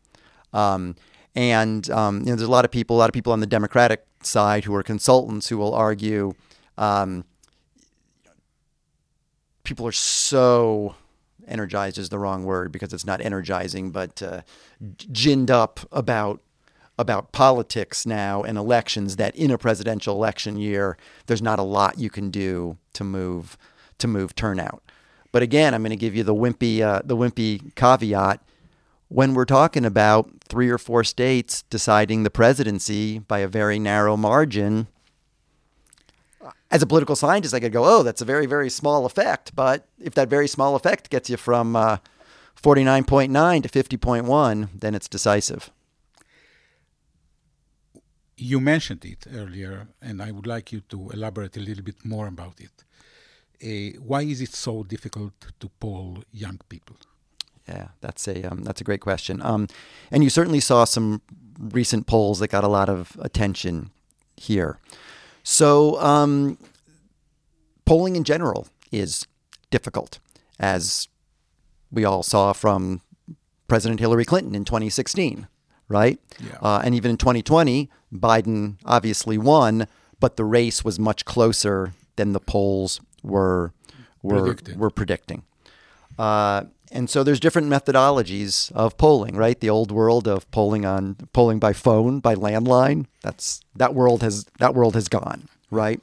Um, 0.53 0.97
and 1.35 1.89
um, 1.91 2.21
you 2.21 2.27
know, 2.27 2.37
there's 2.37 2.49
a 2.49 2.51
lot 2.51 2.65
of 2.65 2.71
people, 2.71 2.97
a 2.97 2.99
lot 2.99 3.09
of 3.09 3.15
people 3.15 3.33
on 3.33 3.41
the 3.41 3.47
Democratic 3.47 4.05
side 4.27 4.65
who 4.65 4.75
are 4.75 4.83
consultants 4.83 5.49
who 5.49 5.59
will 5.59 5.75
argue 5.75 6.35
um, 6.79 7.25
people 9.67 9.87
are 9.87 9.93
so 9.93 10.95
energized 11.49 11.99
is 11.99 12.09
the 12.09 12.19
wrong 12.19 12.45
word 12.45 12.73
because 12.73 12.93
it's 12.93 13.05
not 13.05 13.21
energizing, 13.21 13.91
but 13.91 14.23
uh, 14.23 14.43
ginned 15.13 15.51
up 15.51 15.81
about 15.93 16.41
about 16.99 17.31
politics 17.31 18.07
now 18.07 18.43
and 18.43 18.57
elections 18.57 19.17
that 19.17 19.37
in 19.37 19.51
a 19.51 19.59
presidential 19.59 20.15
election 20.15 20.57
year 20.57 20.97
there's 21.27 21.43
not 21.43 21.59
a 21.59 21.63
lot 21.63 21.99
you 21.99 22.09
can 22.09 22.31
do 22.31 22.79
to 22.95 23.05
move 23.05 23.59
to 23.99 24.09
move 24.09 24.35
turnout. 24.35 24.83
But 25.31 25.43
again, 25.43 25.75
I'm 25.75 25.83
going 25.83 25.91
to 25.91 25.97
give 25.97 26.15
you 26.15 26.25
the 26.25 26.35
wimpy 26.35 26.81
uh, 26.81 27.03
the 27.05 27.17
wimpy 27.17 27.75
caveat 27.75 28.41
when 29.09 29.35
we're 29.35 29.45
talking 29.45 29.85
about 29.85 30.31
three 30.47 30.71
or 30.71 30.79
four 30.79 31.05
states 31.05 31.63
deciding 31.71 32.23
the 32.23 32.31
presidency 32.31 33.19
by 33.19 33.41
a 33.41 33.49
very 33.49 33.79
narrow 33.79 34.17
margin. 34.17 34.87
As 36.71 36.83
a 36.83 36.87
political 36.87 37.17
scientist, 37.17 37.55
I 37.55 37.61
could 37.61 37.73
go, 37.73 37.85
"Oh, 37.85 38.03
that's 38.03 38.23
a 38.23 38.25
very 38.25 38.47
very 38.47 38.71
small 38.71 39.07
effect." 39.07 39.55
But 39.55 39.87
if 39.99 40.15
that 40.15 40.29
very 40.29 40.49
small 40.49 40.75
effect 40.77 41.11
gets 41.11 41.31
you 41.31 41.37
from 41.37 41.77
uh, 41.77 41.99
49.9 42.61 43.63
to 43.63 43.69
50.1, 43.69 44.69
then 44.75 44.95
it's 44.95 45.09
decisive. 45.09 45.71
You 48.37 48.61
mentioned 48.61 49.05
it 49.05 49.27
earlier, 49.33 49.89
and 50.03 50.21
I 50.21 50.31
would 50.31 50.47
like 50.47 50.73
you 50.73 50.81
to 50.89 51.11
elaborate 51.11 51.57
a 51.57 51.61
little 51.61 51.85
bit 51.85 52.05
more 52.05 52.27
about 52.27 52.61
it. 52.61 52.85
Uh, 53.63 53.99
why 54.01 54.23
is 54.23 54.41
it 54.41 54.53
so 54.53 54.83
difficult 54.83 55.33
to 55.59 55.69
poll 55.81 56.23
young 56.33 56.61
people? 56.69 56.97
Yeah, 57.69 57.89
that's 58.01 58.29
a 58.29 58.45
um, 58.45 58.63
that's 58.63 58.81
a 58.81 58.85
great 58.85 59.01
question. 59.01 59.43
Um, 59.43 59.67
and 60.11 60.23
you 60.23 60.31
certainly 60.31 60.61
saw 60.61 60.85
some 60.85 61.21
recent 61.59 62.07
polls 62.07 62.39
that 62.39 62.49
got 62.49 62.65
a 62.65 62.69
lot 62.69 62.89
of 62.89 63.17
attention 63.21 63.91
here. 64.37 64.79
So 65.43 66.01
um, 66.01 66.59
polling 67.85 68.17
in 68.17 68.25
general 68.25 68.69
is 68.93 69.27
difficult, 69.71 70.19
as 70.59 71.09
we 71.91 72.05
all 72.05 72.23
saw 72.23 72.53
from 72.53 73.01
President 73.69 74.01
Hillary 74.01 74.25
Clinton 74.25 74.55
in 74.55 74.65
2016, 74.65 75.47
right? 75.89 76.21
Yeah. 76.41 76.59
Uh, 76.61 76.83
and 76.85 76.95
even 76.95 77.11
in 77.13 77.17
2020, 77.17 77.91
Biden 78.13 78.77
obviously 78.85 79.39
won, 79.39 79.87
but 80.21 80.37
the 80.37 80.45
race 80.45 80.85
was 80.85 80.99
much 80.99 81.25
closer 81.25 81.95
than 82.17 82.33
the 82.33 82.41
polls 82.41 83.01
were 83.23 83.73
were 84.23 84.41
Predicted. 84.43 84.79
were 84.79 84.91
predicting. 84.91 85.43
Uh, 86.19 86.65
and 86.93 87.11
so 87.11 87.23
there's 87.23 87.41
different 87.41 87.69
methodologies 87.69 88.71
of 88.73 88.97
polling, 88.97 89.37
right? 89.37 89.59
The 89.59 89.71
old 89.71 89.91
world 89.91 90.29
of 90.29 90.51
polling 90.51 90.85
on 90.85 91.17
polling 91.33 91.59
by 91.59 91.73
phone, 91.73 92.21
by 92.21 92.35
landline. 92.35 93.07
That's 93.23 93.61
that 93.75 93.95
world 93.95 94.23
has 94.23 94.45
that 94.59 94.75
world 94.75 94.95
has 94.95 95.09
gone, 95.09 95.49
right? 95.71 96.01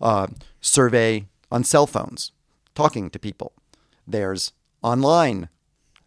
Uh, 0.00 0.26
survey 0.60 1.26
on 1.50 1.64
cell 1.64 1.86
phones, 1.86 2.32
talking 2.74 3.10
to 3.10 3.18
people. 3.18 3.52
There's 4.06 4.52
online 4.82 5.48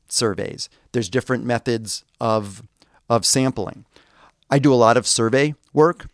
surveys. 0.10 0.70
There's 0.92 1.10
different 1.10 1.46
methods 1.46 2.04
of 2.20 2.64
of 3.10 3.26
sampling. 3.26 3.86
I 4.50 4.60
do 4.60 4.74
a 4.74 4.76
lot 4.76 4.98
of 4.98 5.08
survey 5.08 5.56
work. 5.74 6.08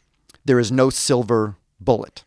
There 0.46 0.60
is 0.60 0.72
no 0.72 0.90
silver 0.90 1.56
bullet 1.80 2.24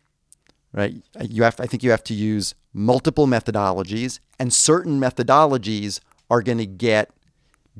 right? 0.77 0.95
You 1.21 1.43
have, 1.43 1.59
I 1.59 1.65
think 1.65 1.83
you 1.83 1.91
have 1.91 2.03
to 2.05 2.13
use 2.13 2.53
multiple 2.77 3.25
methodologies, 3.25 4.19
and 4.37 4.53
certain 4.53 4.99
methodologies 4.99 5.99
are 6.29 6.43
going 6.43 6.59
to 6.59 6.65
get 6.65 7.09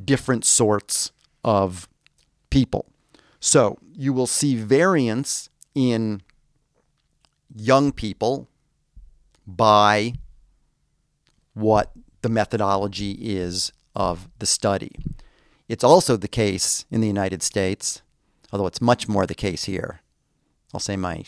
different 0.04 0.44
sorts 0.44 1.12
of 1.44 1.88
people. 2.50 2.86
So 3.40 3.78
you 3.94 4.12
will 4.12 4.26
see 4.26 4.56
variance 4.56 5.50
in 5.76 6.24
young 7.56 7.92
people 7.92 8.48
by 9.46 10.14
what 11.54 11.92
the 12.24 12.30
methodology 12.30 13.12
is 13.22 13.72
of 13.96 14.28
the 14.40 14.46
study. 14.48 14.96
It's 15.70 15.84
also 15.84 16.18
the 16.18 16.28
case 16.28 16.86
in 16.90 17.02
the 17.02 17.08
United 17.08 17.44
States, 17.44 18.02
although 18.52 18.68
it's 18.68 18.82
much 18.82 19.08
more 19.08 19.28
the 19.28 19.36
case 19.36 19.66
here. 19.66 20.02
I'll 20.74 20.80
say 20.80 20.98
my 20.98 21.24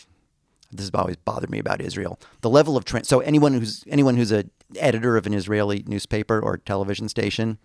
this 0.70 0.86
has 0.86 0.90
always 0.94 1.16
bothered 1.16 1.50
me 1.50 1.58
about 1.58 1.80
Israel. 1.80 2.18
The 2.40 2.50
level 2.50 2.76
of 2.76 2.84
trans- 2.84 3.08
so 3.08 3.20
anyone 3.20 3.54
who's 3.54 3.84
anyone 3.88 4.16
who's 4.16 4.32
a 4.32 4.44
editor 4.76 5.16
of 5.16 5.26
an 5.26 5.34
Israeli 5.34 5.84
newspaper 5.86 6.40
or 6.40 6.58
television 6.58 7.08
station, 7.08 7.58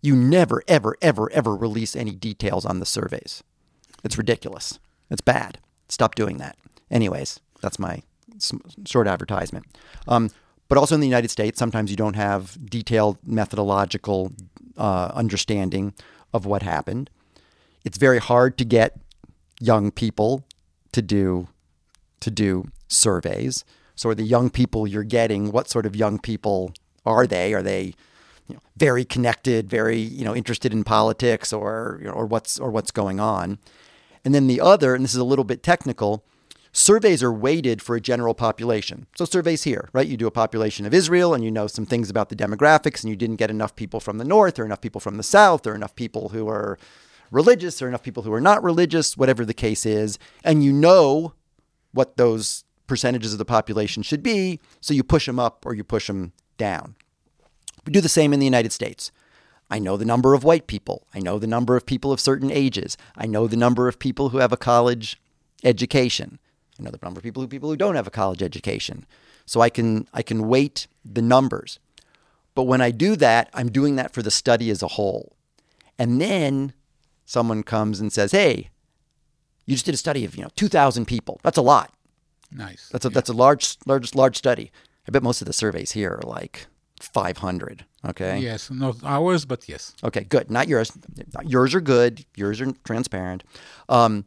you 0.00 0.14
never 0.14 0.62
ever 0.68 0.96
ever 1.02 1.30
ever 1.32 1.56
release 1.56 1.96
any 1.96 2.12
details 2.12 2.64
on 2.64 2.80
the 2.80 2.86
surveys. 2.86 3.42
It's 4.04 4.18
ridiculous. 4.18 4.78
It's 5.10 5.20
bad. 5.20 5.58
Stop 5.88 6.14
doing 6.14 6.38
that. 6.38 6.56
Anyways, 6.90 7.40
that's 7.60 7.78
my 7.78 8.02
short 8.86 9.06
advertisement. 9.06 9.66
Um, 10.08 10.30
but 10.68 10.78
also 10.78 10.94
in 10.94 11.00
the 11.00 11.06
United 11.06 11.30
States, 11.30 11.58
sometimes 11.58 11.90
you 11.90 11.96
don't 11.96 12.16
have 12.16 12.58
detailed 12.64 13.18
methodological 13.24 14.32
uh, 14.76 15.10
understanding 15.14 15.92
of 16.32 16.46
what 16.46 16.62
happened. 16.62 17.10
It's 17.84 17.98
very 17.98 18.18
hard 18.18 18.56
to 18.58 18.64
get 18.64 18.98
young 19.60 19.90
people 19.90 20.44
to 20.92 21.02
do 21.02 21.48
to 22.22 22.30
do 22.30 22.64
surveys. 22.88 23.64
So, 23.94 24.12
the 24.14 24.22
young 24.22 24.50
people 24.50 24.86
you're 24.86 25.04
getting, 25.04 25.52
what 25.52 25.68
sort 25.68 25.86
of 25.86 25.94
young 25.94 26.18
people 26.18 26.72
are 27.04 27.26
they? 27.26 27.52
Are 27.52 27.62
they 27.62 27.94
you 28.48 28.54
know, 28.54 28.60
very 28.76 29.04
connected, 29.04 29.68
very 29.68 29.98
you 29.98 30.24
know 30.24 30.34
interested 30.34 30.72
in 30.72 30.84
politics, 30.84 31.52
or 31.52 31.98
you 32.00 32.06
know, 32.06 32.12
or 32.12 32.26
what's 32.26 32.58
or 32.58 32.70
what's 32.70 32.90
going 32.90 33.20
on? 33.20 33.58
And 34.24 34.34
then 34.34 34.46
the 34.46 34.60
other, 34.60 34.94
and 34.94 35.04
this 35.04 35.14
is 35.14 35.20
a 35.20 35.24
little 35.24 35.44
bit 35.44 35.62
technical, 35.62 36.24
surveys 36.72 37.22
are 37.22 37.32
weighted 37.32 37.82
for 37.82 37.96
a 37.96 38.00
general 38.00 38.34
population. 38.34 39.06
So 39.16 39.24
surveys 39.24 39.64
here, 39.64 39.88
right? 39.92 40.06
You 40.06 40.16
do 40.16 40.26
a 40.26 40.32
population 40.32 40.86
of 40.86 40.94
Israel 40.94 41.34
and 41.34 41.44
you 41.44 41.50
know 41.50 41.66
some 41.66 41.86
things 41.86 42.08
about 42.08 42.28
the 42.28 42.36
demographics 42.36 43.02
and 43.02 43.10
you 43.10 43.16
didn't 43.16 43.36
get 43.36 43.50
enough 43.50 43.76
people 43.76 44.00
from 44.00 44.18
the 44.18 44.24
north 44.24 44.58
or 44.58 44.64
enough 44.64 44.80
people 44.80 45.00
from 45.00 45.16
the 45.16 45.22
south 45.22 45.66
or 45.66 45.74
enough 45.74 45.94
people 45.94 46.30
who 46.30 46.48
are 46.48 46.78
religious 47.30 47.82
or 47.82 47.88
enough 47.88 48.02
people 48.02 48.22
who 48.22 48.32
are 48.32 48.40
not 48.40 48.62
religious, 48.62 49.16
whatever 49.16 49.44
the 49.44 49.54
case 49.54 49.84
is, 49.84 50.18
and 50.44 50.62
you 50.62 50.72
know 50.72 51.34
what 51.92 52.16
those 52.16 52.64
percentages 52.86 53.32
of 53.32 53.38
the 53.38 53.44
population 53.44 54.02
should 54.02 54.22
be, 54.22 54.60
so 54.80 54.92
you 54.92 55.02
push 55.02 55.26
them 55.26 55.38
up 55.38 55.64
or 55.64 55.74
you 55.74 55.84
push 55.84 56.06
them 56.06 56.32
down. 56.58 56.96
We 57.86 57.92
do 57.92 58.00
the 58.00 58.08
same 58.08 58.32
in 58.32 58.40
the 58.40 58.46
United 58.46 58.72
States. 58.72 59.10
I 59.70 59.78
know 59.78 59.96
the 59.96 60.04
number 60.04 60.34
of 60.34 60.44
white 60.44 60.66
people. 60.66 61.06
I 61.14 61.20
know 61.20 61.38
the 61.38 61.46
number 61.46 61.76
of 61.76 61.86
people 61.86 62.12
of 62.12 62.20
certain 62.20 62.50
ages. 62.50 62.96
I 63.16 63.26
know 63.26 63.46
the 63.46 63.56
number 63.56 63.88
of 63.88 63.98
people 63.98 64.28
who 64.28 64.38
have 64.38 64.52
a 64.52 64.56
college 64.58 65.20
education. 65.64 66.38
I 66.78 66.82
know 66.82 66.90
the 66.90 66.98
number 67.02 67.18
of 67.18 67.24
people 67.24 67.42
who 67.42 67.48
people 67.48 67.70
who 67.70 67.76
don't 67.76 67.94
have 67.94 68.06
a 68.06 68.10
college 68.10 68.42
education. 68.42 69.06
So 69.46 69.60
I 69.60 69.70
can 69.70 70.06
I 70.12 70.22
can 70.22 70.46
weight 70.46 70.86
the 71.04 71.22
numbers. 71.22 71.78
But 72.54 72.64
when 72.64 72.82
I 72.82 72.90
do 72.90 73.16
that, 73.16 73.48
I'm 73.54 73.70
doing 73.70 73.96
that 73.96 74.12
for 74.12 74.22
the 74.22 74.30
study 74.30 74.68
as 74.68 74.82
a 74.82 74.88
whole. 74.88 75.36
And 75.98 76.20
then 76.20 76.74
someone 77.24 77.62
comes 77.62 77.98
and 77.98 78.12
says, 78.12 78.32
"Hey, 78.32 78.70
you 79.66 79.74
just 79.74 79.84
did 79.86 79.94
a 79.94 79.98
study 79.98 80.24
of, 80.24 80.36
you 80.36 80.42
know, 80.42 80.50
2000 80.56 81.06
people. 81.06 81.40
That's 81.42 81.58
a 81.58 81.62
lot. 81.62 81.92
Nice. 82.50 82.88
That's 82.90 83.04
a 83.04 83.08
yeah. 83.08 83.14
that's 83.14 83.30
a 83.30 83.32
large 83.32 83.76
large 83.86 84.14
large 84.14 84.36
study. 84.36 84.70
I 85.08 85.10
bet 85.10 85.22
most 85.22 85.40
of 85.40 85.46
the 85.46 85.52
surveys 85.52 85.92
here 85.92 86.20
are 86.22 86.28
like 86.28 86.66
500. 87.00 87.84
Okay. 88.04 88.38
Yes, 88.38 88.70
not 88.70 89.02
ours, 89.04 89.44
but 89.44 89.68
yes. 89.68 89.94
Okay, 90.04 90.24
good. 90.24 90.50
Not 90.50 90.68
yours. 90.68 90.92
Yours 91.44 91.74
are 91.74 91.80
good. 91.80 92.24
Yours 92.36 92.60
are 92.60 92.72
transparent. 92.84 93.44
Um, 93.88 94.24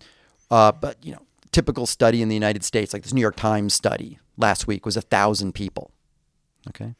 uh, 0.49 0.71
but 0.71 1.03
you 1.05 1.11
know, 1.11 1.21
typical 1.51 1.85
study 1.85 2.21
in 2.21 2.29
the 2.29 2.35
United 2.35 2.63
States, 2.63 2.93
like 2.93 3.03
this 3.03 3.13
New 3.13 3.21
York 3.21 3.35
Times 3.35 3.73
study 3.73 4.19
last 4.37 4.67
week, 4.67 4.85
was 4.85 4.97
a 4.97 5.01
thousand 5.01 5.53
people. 5.53 5.91
Okay. 6.69 6.95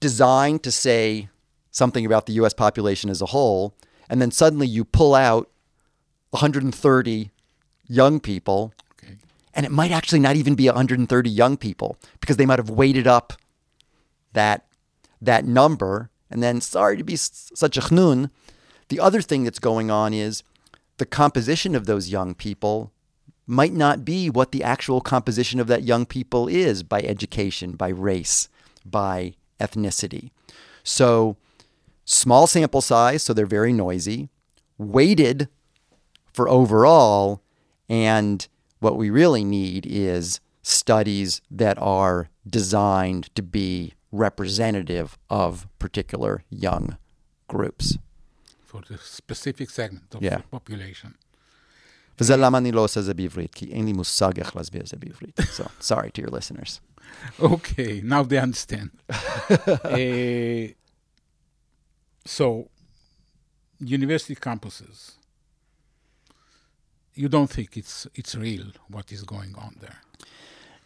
Designed 0.00 0.62
to 0.64 0.72
say 0.72 1.28
something 1.70 2.04
about 2.04 2.26
the 2.26 2.32
U.S. 2.34 2.52
population 2.52 3.10
as 3.10 3.22
a 3.22 3.26
whole, 3.26 3.74
and 4.08 4.20
then 4.20 4.30
suddenly 4.30 4.66
you 4.66 4.84
pull 4.84 5.14
out 5.14 5.50
130 6.30 7.30
young 7.88 8.20
people, 8.20 8.72
okay. 8.92 9.16
and 9.54 9.66
it 9.66 9.72
might 9.72 9.90
actually 9.90 10.20
not 10.20 10.36
even 10.36 10.54
be 10.54 10.66
130 10.66 11.30
young 11.30 11.56
people 11.56 11.96
because 12.20 12.36
they 12.36 12.46
might 12.46 12.58
have 12.58 12.70
weighted 12.70 13.06
up 13.06 13.32
that 14.32 14.66
that 15.20 15.44
number. 15.44 16.10
And 16.30 16.42
then, 16.42 16.60
sorry 16.60 16.96
to 16.96 17.04
be 17.04 17.16
such 17.16 17.76
a 17.76 17.80
chnun, 17.80 18.30
the 18.88 19.00
other 19.00 19.22
thing 19.22 19.44
that's 19.44 19.58
going 19.58 19.90
on 19.90 20.12
is 20.12 20.42
the 20.98 21.06
composition 21.06 21.74
of 21.74 21.86
those 21.86 22.08
young 22.08 22.34
people 22.34 22.92
might 23.46 23.72
not 23.72 24.04
be 24.04 24.28
what 24.28 24.50
the 24.50 24.64
actual 24.64 25.00
composition 25.00 25.60
of 25.60 25.68
that 25.68 25.84
young 25.84 26.04
people 26.04 26.48
is 26.48 26.82
by 26.82 27.00
education, 27.02 27.72
by 27.72 27.88
race, 27.88 28.48
by 28.84 29.34
ethnicity. 29.60 30.30
So, 30.82 31.36
small 32.04 32.46
sample 32.46 32.80
size, 32.80 33.22
so 33.22 33.32
they're 33.32 33.46
very 33.46 33.72
noisy, 33.72 34.28
weighted 34.78 35.48
for 36.32 36.48
overall, 36.48 37.40
and 37.89 38.47
what 38.79 38.97
we 38.97 39.09
really 39.09 39.43
need 39.43 39.85
is 39.85 40.39
studies 40.63 41.41
that 41.49 41.77
are 41.79 42.29
designed 42.47 43.33
to 43.35 43.43
be 43.43 43.93
representative 44.11 45.17
of 45.29 45.67
particular 45.79 46.43
young 46.49 46.97
groups. 47.47 47.97
For 48.65 48.81
the 48.87 48.97
specific 48.97 49.69
segment 49.69 50.15
of 50.15 50.21
yeah. 50.21 50.37
the 50.37 50.43
population. 50.43 51.15
וזה 52.19 52.37
למה 52.37 52.57
אני 52.57 52.71
לא 52.71 52.83
עושה 52.83 53.01
זה 53.01 53.13
בעברית, 53.13 53.53
כי 53.55 53.65
אין 53.71 53.85
לי 53.85 53.93
מושג 53.93 54.39
איך 54.39 54.55
להסביר 54.55 54.81
את 54.81 54.87
זה 54.87 54.97
בעברית. 54.97 55.39
So, 55.39 55.63
sorry 55.81 56.09
to 56.11 56.21
your 56.21 56.29
listeners. 56.29 56.79
Okay, 57.39 58.01
now 58.03 58.23
they 58.23 58.37
understand. 58.37 58.89
uh, 59.49 60.73
so, 62.25 62.69
university 63.79 64.35
campuses, 64.35 65.17
you 67.16 67.28
don't 67.28 67.50
think 67.50 67.76
it's 67.76 68.06
it's 68.14 68.34
real 68.34 68.66
what 68.88 69.10
is 69.10 69.22
going 69.22 69.54
on 69.56 69.76
there? 69.80 70.00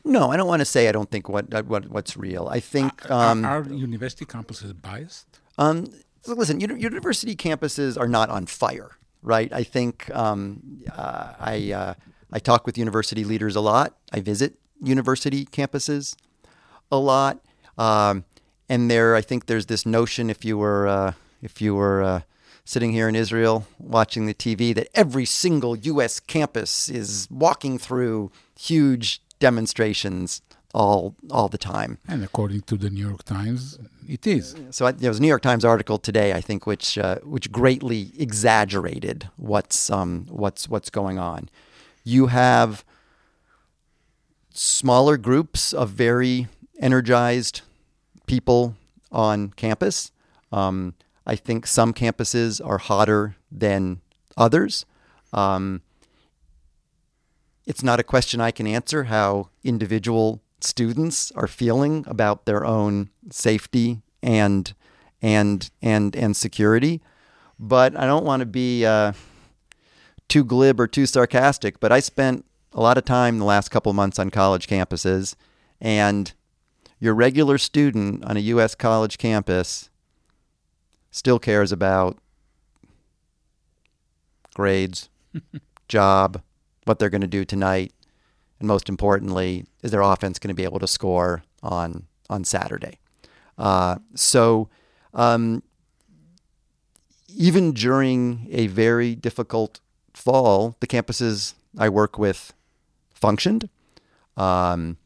No, 0.04 0.30
I 0.30 0.36
don't 0.36 0.48
want 0.48 0.60
to 0.60 0.64
say 0.64 0.88
I 0.88 0.92
don't 0.92 1.10
think 1.10 1.28
what 1.28 1.52
what 1.66 1.88
what's 1.88 2.16
real. 2.16 2.48
I 2.48 2.60
think 2.60 3.10
um, 3.10 3.44
are, 3.44 3.60
are, 3.60 3.72
university 3.72 4.24
campuses 4.24 4.80
biased? 4.80 5.40
Um, 5.58 5.86
so 6.22 6.34
listen, 6.34 6.60
university 6.60 7.36
campuses 7.36 7.98
are 7.98 8.08
not 8.08 8.30
on 8.30 8.46
fire, 8.46 8.92
right? 9.22 9.52
I 9.52 9.62
think 9.62 10.14
um, 10.14 10.82
uh, 10.96 11.34
I 11.38 11.72
uh, 11.72 11.94
I 12.32 12.38
talk 12.38 12.66
with 12.66 12.78
university 12.78 13.24
leaders 13.24 13.56
a 13.56 13.60
lot. 13.60 13.96
I 14.12 14.20
visit 14.20 14.54
university 14.82 15.44
campuses 15.44 16.16
a 16.90 16.98
lot, 16.98 17.40
um, 17.76 18.24
and 18.68 18.90
there 18.90 19.16
I 19.16 19.20
think 19.20 19.46
there's 19.46 19.66
this 19.66 19.84
notion 19.84 20.30
if 20.30 20.44
you 20.44 20.56
were 20.56 20.86
uh, 20.86 21.12
if 21.42 21.60
you 21.60 21.74
were 21.74 22.02
uh, 22.02 22.20
sitting 22.70 22.92
here 22.92 23.08
in 23.08 23.16
Israel 23.16 23.66
watching 23.80 24.26
the 24.26 24.34
TV 24.34 24.72
that 24.72 24.86
every 24.94 25.24
single 25.24 25.76
U.S. 25.76 26.20
campus 26.20 26.88
is 26.88 27.26
walking 27.28 27.78
through 27.78 28.30
huge 28.56 29.20
demonstrations 29.40 30.40
all 30.72 31.16
all 31.32 31.48
the 31.48 31.58
time. 31.58 31.98
And 32.06 32.22
according 32.22 32.60
to 32.70 32.76
the 32.76 32.88
New 32.88 33.04
York 33.08 33.24
Times, 33.24 33.76
it 34.08 34.24
is. 34.24 34.54
So 34.70 34.86
I, 34.86 34.92
there 34.92 35.10
was 35.10 35.18
a 35.18 35.22
New 35.22 35.32
York 35.34 35.42
Times 35.42 35.64
article 35.64 35.98
today, 35.98 36.32
I 36.32 36.40
think, 36.40 36.64
which 36.64 36.96
uh, 36.96 37.18
which 37.24 37.50
greatly 37.50 38.12
exaggerated 38.16 39.28
what's 39.36 39.90
um, 39.90 40.26
what's 40.30 40.68
what's 40.68 40.90
going 40.90 41.18
on. 41.18 41.48
You 42.04 42.28
have 42.28 42.84
smaller 44.54 45.16
groups 45.16 45.72
of 45.72 45.90
very 45.90 46.46
energized 46.78 47.62
people 48.26 48.76
on 49.10 49.50
campus. 49.56 50.12
Um, 50.52 50.94
I 51.30 51.36
think 51.36 51.64
some 51.64 51.94
campuses 51.94 52.60
are 52.66 52.78
hotter 52.78 53.36
than 53.52 54.00
others. 54.36 54.84
Um, 55.32 55.82
it's 57.64 57.84
not 57.84 58.00
a 58.00 58.02
question 58.02 58.40
I 58.40 58.50
can 58.50 58.66
answer 58.66 59.04
how 59.04 59.50
individual 59.62 60.42
students 60.60 61.30
are 61.36 61.46
feeling 61.46 62.04
about 62.08 62.46
their 62.46 62.64
own 62.64 63.10
safety 63.30 64.02
and 64.20 64.74
and 65.22 65.70
and 65.80 66.16
and 66.16 66.36
security. 66.36 67.00
But 67.60 67.96
I 67.96 68.06
don't 68.06 68.24
want 68.24 68.40
to 68.40 68.46
be 68.46 68.84
uh, 68.84 69.12
too 70.26 70.42
glib 70.42 70.80
or 70.80 70.88
too 70.88 71.06
sarcastic. 71.06 71.78
But 71.78 71.92
I 71.92 72.00
spent 72.00 72.44
a 72.72 72.80
lot 72.80 72.98
of 72.98 73.04
time 73.04 73.38
the 73.38 73.44
last 73.44 73.68
couple 73.68 73.92
months 73.92 74.18
on 74.18 74.30
college 74.30 74.66
campuses, 74.66 75.36
and 75.80 76.32
your 76.98 77.14
regular 77.14 77.56
student 77.56 78.24
on 78.24 78.36
a 78.36 78.40
U.S. 78.40 78.74
college 78.74 79.16
campus 79.16 79.89
still 81.10 81.38
cares 81.38 81.72
about 81.72 82.18
grades, 84.54 85.08
job, 85.88 86.42
what 86.84 86.98
they're 86.98 87.10
going 87.10 87.20
to 87.20 87.26
do 87.26 87.44
tonight, 87.44 87.92
and 88.58 88.68
most 88.68 88.88
importantly, 88.88 89.64
is 89.82 89.90
their 89.90 90.02
offense 90.02 90.38
going 90.38 90.48
to 90.48 90.54
be 90.54 90.64
able 90.64 90.78
to 90.78 90.86
score 90.86 91.42
on 91.62 92.06
on 92.28 92.44
Saturday? 92.44 92.98
Uh, 93.58 93.96
so, 94.14 94.68
um, 95.14 95.62
even 97.28 97.72
during 97.72 98.46
a 98.50 98.66
very 98.68 99.14
difficult 99.14 99.80
fall, 100.14 100.76
the 100.80 100.86
campuses 100.86 101.54
I 101.78 101.88
work 101.88 102.18
with 102.18 102.52
functioned. 103.14 103.68
Um, 104.36 104.96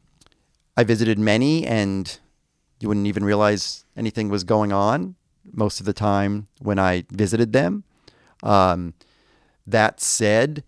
I 0.77 0.83
visited 0.83 1.19
many, 1.19 1.65
and 1.65 2.17
you 2.79 2.87
wouldn't 2.87 3.07
even 3.07 3.23
realize 3.23 3.85
anything 3.95 4.29
was 4.29 4.43
going 4.43 4.71
on 4.71 5.15
most 5.51 5.79
of 5.79 5.85
the 5.85 5.93
time 5.93 6.47
when 6.59 6.79
I 6.79 7.05
visited 7.11 7.53
them. 7.53 7.83
Um, 8.43 8.93
that 9.67 9.99
said, 9.99 10.63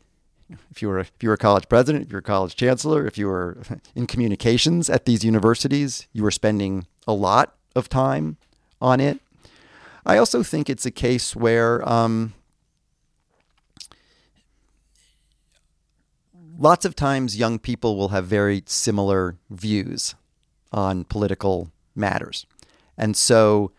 if 0.71 0.81
you 0.81 0.87
were 0.87 0.99
if 0.99 1.11
you 1.21 1.29
were 1.29 1.35
a 1.35 1.37
college 1.37 1.67
president, 1.69 2.05
if 2.05 2.11
you 2.11 2.15
were 2.15 2.19
a 2.19 2.23
college 2.23 2.55
chancellor, 2.55 3.05
if 3.05 3.17
you 3.17 3.27
were 3.27 3.57
in 3.95 4.07
communications 4.07 4.89
at 4.89 5.05
these 5.05 5.23
universities, 5.23 6.07
you 6.13 6.23
were 6.23 6.31
spending 6.31 6.87
a 7.07 7.13
lot 7.13 7.55
of 7.75 7.89
time 7.89 8.37
on 8.81 8.99
it. 8.99 9.19
I 10.05 10.17
also 10.17 10.41
think 10.41 10.69
it's 10.69 10.85
a 10.85 10.91
case 10.91 11.35
where 11.35 11.87
um, 11.87 12.33
lots 16.57 16.85
of 16.85 16.95
times 16.95 17.37
young 17.37 17.59
people 17.59 17.97
will 17.97 18.09
have 18.09 18.25
very 18.25 18.63
similar 18.65 19.35
views 19.49 20.15
on 20.71 21.03
political 21.03 21.71
matters, 21.93 22.45
and 22.97 23.17
so 23.17 23.71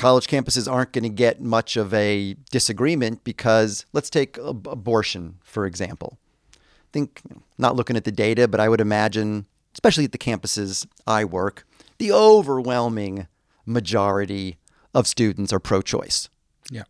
college 0.00 0.28
campuses 0.28 0.70
aren't 0.70 0.92
going 0.92 1.04
to 1.04 1.10
get 1.10 1.42
much 1.42 1.76
of 1.76 1.92
a 1.92 2.34
disagreement 2.50 3.22
because 3.22 3.84
let's 3.92 4.08
take 4.08 4.38
ab- 4.38 4.66
abortion, 4.66 5.36
for 5.44 5.66
example. 5.66 6.18
I 6.54 6.90
think, 6.90 7.20
not 7.58 7.76
looking 7.76 7.96
at 7.96 8.04
the 8.04 8.10
data, 8.10 8.48
but 8.48 8.60
I 8.60 8.68
would 8.70 8.80
imagine, 8.80 9.44
especially 9.74 10.04
at 10.04 10.12
the 10.12 10.18
campuses 10.18 10.86
I 11.06 11.26
work, 11.26 11.66
the 11.98 12.12
overwhelming 12.12 13.28
majority 13.66 14.56
of 14.94 15.06
students 15.06 15.52
are 15.52 15.60
pro 15.60 15.82
choice. 15.82 16.30
Yeah. 16.70 16.84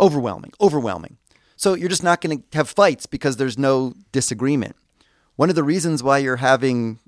Overwhelming, 0.00 0.54
overwhelming. 0.62 1.18
So 1.54 1.74
you're 1.74 1.90
just 1.90 2.02
not 2.02 2.22
going 2.22 2.38
to 2.38 2.56
have 2.56 2.70
fights 2.70 3.04
because 3.04 3.36
there's 3.36 3.58
no 3.58 3.92
disagreement. 4.10 4.74
One 5.36 5.50
of 5.50 5.54
the 5.54 5.62
reasons 5.62 6.02
why 6.02 6.18
you're 6.18 6.36
having 6.36 6.98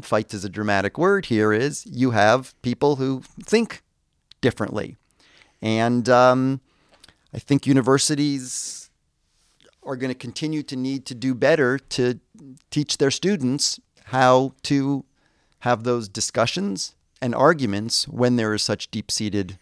fights 0.00 0.34
is 0.34 0.44
a 0.44 0.48
dramatic 0.48 0.98
word 0.98 1.26
here 1.26 1.52
is 1.52 1.86
you 1.86 2.10
have 2.10 2.54
people 2.62 2.96
who 2.96 3.22
think 3.42 3.82
differently. 4.40 4.96
And 5.62 6.08
um, 6.08 6.60
I 7.32 7.38
think 7.38 7.66
universities 7.66 8.90
are 9.82 9.96
going 9.96 10.10
to 10.10 10.18
continue 10.18 10.62
to 10.62 10.76
need 10.76 11.06
to 11.06 11.14
do 11.14 11.34
better 11.34 11.78
to 11.78 12.20
teach 12.70 12.98
their 12.98 13.10
students 13.10 13.80
how 14.06 14.54
to 14.62 15.04
have 15.60 15.84
those 15.84 16.08
discussions 16.08 16.94
and 17.22 17.34
arguments 17.34 18.06
when 18.08 18.36
there 18.36 18.52
is 18.52 18.62
such 18.62 18.90
deep 18.90 19.10
seated 19.10 19.58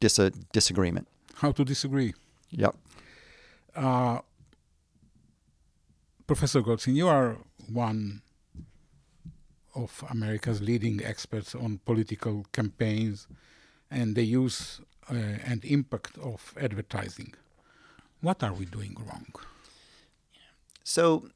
dis- 0.00 0.20
disagreement. 0.52 1.08
How 1.36 1.52
to 1.52 1.64
disagree. 1.64 2.14
Yep. 2.50 2.76
Uh, 3.74 4.18
Professor 6.26 6.60
Goldstein, 6.60 6.96
you 6.96 7.08
are 7.08 7.38
one 7.70 8.22
of 9.76 10.04
America's 10.10 10.60
leading 10.60 11.04
experts 11.04 11.54
on 11.54 11.80
political 11.84 12.44
campaigns 12.52 13.26
and 13.90 14.16
the 14.16 14.24
use 14.24 14.80
uh, 15.10 15.14
and 15.14 15.64
impact 15.64 16.18
of 16.18 16.54
advertising. 16.60 17.34
What 18.20 18.42
are 18.42 18.52
we 18.52 18.64
doing 18.64 18.96
wrong? 18.98 19.32
So, 20.82 21.28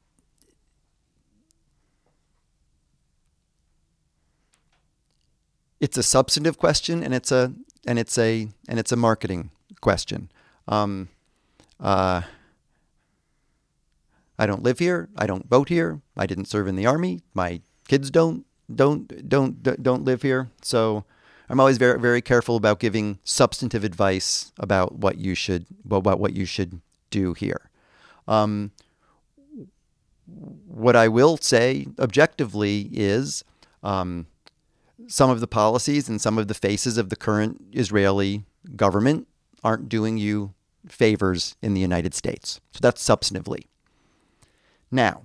it's 5.79 5.97
a 5.97 6.03
substantive 6.03 6.57
question 6.57 7.03
and 7.03 7.13
it's 7.13 7.31
a 7.31 7.53
and 7.85 7.97
it's 7.97 8.17
a 8.17 8.47
and 8.67 8.79
it's 8.79 8.91
a 8.91 8.95
marketing 8.95 9.51
question. 9.81 10.29
Um, 10.67 11.09
uh, 11.79 12.21
I 14.37 14.45
don't 14.45 14.63
live 14.63 14.79
here. 14.79 15.09
I 15.17 15.27
don't 15.27 15.49
vote 15.49 15.69
here. 15.69 16.01
I 16.15 16.25
didn't 16.25 16.45
serve 16.45 16.67
in 16.67 16.75
the 16.75 16.85
army. 16.85 17.21
My 17.33 17.61
kids 17.91 18.09
don't 18.09 18.45
don't 18.73 19.27
don't 19.27 19.83
don't 19.83 20.05
live 20.05 20.21
here. 20.21 20.49
So 20.61 21.03
I'm 21.49 21.59
always 21.59 21.77
very 21.77 21.99
very 21.99 22.21
careful 22.21 22.55
about 22.55 22.79
giving 22.79 23.19
substantive 23.25 23.83
advice 23.83 24.53
about 24.57 24.93
what 24.99 25.17
you 25.17 25.35
should 25.35 25.65
about 25.89 26.17
what 26.17 26.31
you 26.31 26.45
should 26.45 26.79
do 27.09 27.33
here. 27.33 27.69
Um, 28.29 28.71
what 30.67 30.95
I 30.95 31.09
will 31.09 31.35
say 31.35 31.85
objectively 31.99 32.87
is 32.93 33.43
um, 33.83 34.27
some 35.07 35.29
of 35.29 35.41
the 35.41 35.47
policies 35.47 36.07
and 36.07 36.21
some 36.21 36.37
of 36.37 36.47
the 36.47 36.53
faces 36.53 36.97
of 36.97 37.09
the 37.09 37.17
current 37.17 37.61
Israeli 37.73 38.45
government 38.77 39.27
aren't 39.65 39.89
doing 39.89 40.17
you 40.17 40.53
favors 40.87 41.57
in 41.61 41.73
the 41.73 41.81
United 41.81 42.13
States. 42.13 42.61
So 42.71 42.79
that's 42.81 43.05
substantively. 43.05 43.65
Now, 44.89 45.23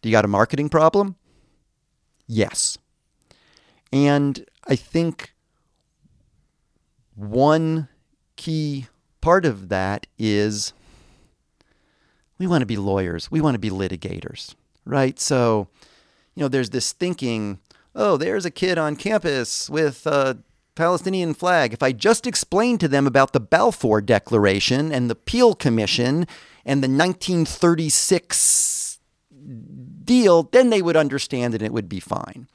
do 0.00 0.08
you 0.08 0.14
got 0.14 0.24
a 0.24 0.28
marketing 0.28 0.70
problem? 0.70 1.16
Yes. 2.32 2.78
And 3.92 4.46
I 4.68 4.76
think 4.76 5.34
one 7.16 7.88
key 8.36 8.86
part 9.20 9.44
of 9.44 9.68
that 9.68 10.06
is 10.16 10.72
we 12.38 12.46
want 12.46 12.62
to 12.62 12.66
be 12.66 12.76
lawyers, 12.76 13.32
we 13.32 13.40
want 13.40 13.56
to 13.56 13.58
be 13.58 13.68
litigators, 13.68 14.54
right? 14.84 15.18
So, 15.18 15.66
you 16.36 16.42
know, 16.42 16.48
there's 16.48 16.70
this 16.70 16.92
thinking, 16.92 17.58
oh, 17.96 18.16
there's 18.16 18.44
a 18.44 18.50
kid 18.52 18.78
on 18.78 18.94
campus 18.94 19.68
with 19.68 20.06
a 20.06 20.38
Palestinian 20.76 21.34
flag. 21.34 21.72
If 21.72 21.82
I 21.82 21.90
just 21.90 22.28
explain 22.28 22.78
to 22.78 22.86
them 22.86 23.08
about 23.08 23.32
the 23.32 23.40
Balfour 23.40 24.00
Declaration 24.00 24.92
and 24.92 25.10
the 25.10 25.16
Peel 25.16 25.56
Commission 25.56 26.28
and 26.64 26.80
the 26.80 26.88
1936 26.88 28.79
deal, 30.04 30.44
then 30.44 30.70
they 30.70 30.82
would 30.82 30.96
understand 30.96 31.54
and 31.54 31.62
it 31.62 31.72
would 31.72 31.88
be 31.88 32.00
fine. 32.00 32.48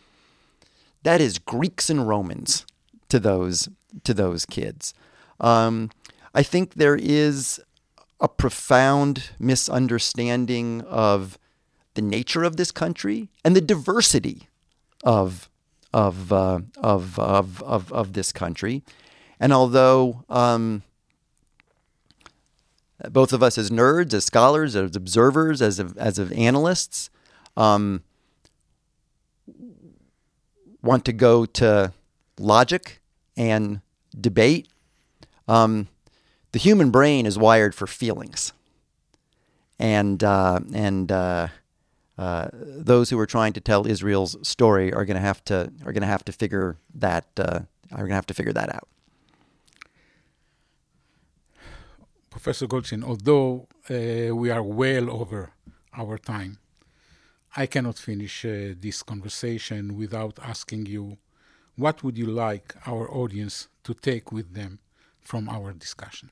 That 1.03 1.21
is 1.21 1.37
Greeks 1.37 1.89
and 1.89 2.07
Romans 2.07 2.65
to 3.09 3.19
those 3.19 3.69
to 4.03 4.13
those 4.13 4.45
kids. 4.45 4.93
Um, 5.39 5.91
I 6.33 6.43
think 6.43 6.73
there 6.73 6.95
is 6.95 7.61
a 8.19 8.27
profound 8.27 9.29
misunderstanding 9.39 10.81
of 10.81 11.37
the 11.93 12.01
nature 12.01 12.43
of 12.43 12.57
this 12.57 12.71
country 12.71 13.29
and 13.43 13.55
the 13.55 13.61
diversity 13.61 14.47
of 15.03 15.49
of 15.93 16.33
uh, 16.33 16.59
of, 16.77 17.19
of, 17.19 17.61
of 17.63 17.93
of 17.93 18.13
this 18.13 18.31
country. 18.31 18.83
And 19.39 19.53
although 19.53 20.23
um, 20.29 20.83
both 23.09 23.33
of 23.33 23.43
us 23.43 23.57
as 23.57 23.69
nerds, 23.69 24.13
as 24.13 24.25
scholars, 24.25 24.75
as 24.75 24.95
observers, 24.95 25.61
as 25.61 25.79
of, 25.79 25.97
as 25.97 26.17
of 26.17 26.31
analysts, 26.31 27.09
um, 27.57 28.03
want 30.81 31.05
to 31.05 31.13
go 31.13 31.45
to 31.45 31.93
logic 32.39 33.01
and 33.35 33.81
debate. 34.19 34.67
Um, 35.47 35.87
the 36.51 36.59
human 36.59 36.89
brain 36.91 37.25
is 37.25 37.37
wired 37.37 37.75
for 37.75 37.87
feelings, 37.87 38.53
and 39.77 40.23
uh, 40.23 40.59
and 40.73 41.11
uh, 41.11 41.47
uh, 42.17 42.47
those 42.53 43.09
who 43.09 43.19
are 43.19 43.25
trying 43.25 43.53
to 43.53 43.61
tell 43.61 43.85
Israel's 43.85 44.37
story 44.47 44.93
are 44.93 45.05
going 45.05 45.17
to 45.17 45.21
have 45.21 45.43
to 45.45 45.71
are 45.85 45.91
going 45.91 46.01
to 46.01 46.07
have 46.07 46.23
to 46.25 46.31
figure 46.31 46.77
that 46.93 47.25
uh, 47.37 47.59
are 47.91 47.97
going 47.97 48.09
to 48.09 48.15
have 48.15 48.27
to 48.27 48.33
figure 48.33 48.53
that 48.53 48.73
out. 48.73 48.87
Professor 52.29 52.67
Goldstein, 52.67 53.03
although 53.03 53.67
uh, 53.89 54.35
we 54.35 54.49
are 54.49 54.63
well 54.63 55.09
over 55.09 55.51
our 55.93 56.17
time, 56.17 56.57
I 57.55 57.65
cannot 57.67 57.97
finish 57.97 58.43
uh, 58.43 58.73
this 58.79 59.01
conversation 59.01 59.95
without 59.95 60.39
asking 60.41 60.87
you 60.87 61.17
what 61.77 62.03
would 62.03 62.17
you 62.17 62.27
like 62.27 62.75
our 62.85 63.09
audience 63.09 63.67
to 63.83 63.93
take 63.93 64.31
with 64.31 64.53
them 64.53 64.79
from 65.21 65.49
our 65.49 65.73
discussion? 65.73 66.31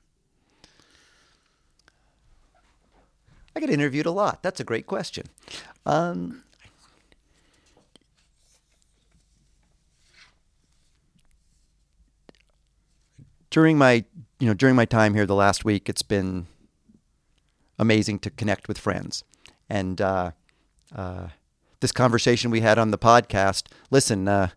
I 3.55 3.59
get 3.59 3.69
interviewed 3.69 4.05
a 4.05 4.11
lot. 4.11 4.41
That's 4.41 4.59
a 4.59 4.63
great 4.63 4.87
question. 4.87 5.27
Um, 5.85 6.43
during 13.49 13.77
my 13.77 14.05
you 14.39 14.47
know 14.47 14.53
during 14.53 14.75
my 14.75 14.85
time 14.85 15.13
here 15.13 15.25
the 15.25 15.35
last 15.35 15.63
week, 15.63 15.87
it's 15.87 16.01
been 16.01 16.47
amazing 17.77 18.19
to 18.19 18.29
connect 18.29 18.67
with 18.67 18.77
friends, 18.77 19.23
and 19.69 20.01
uh, 20.01 20.31
uh, 20.95 21.27
this 21.79 21.91
conversation 21.91 22.51
we 22.51 22.61
had 22.61 22.77
on 22.77 22.91
the 22.91 22.97
podcast. 22.97 23.63
Listen, 23.91 24.27
uh, 24.27 24.49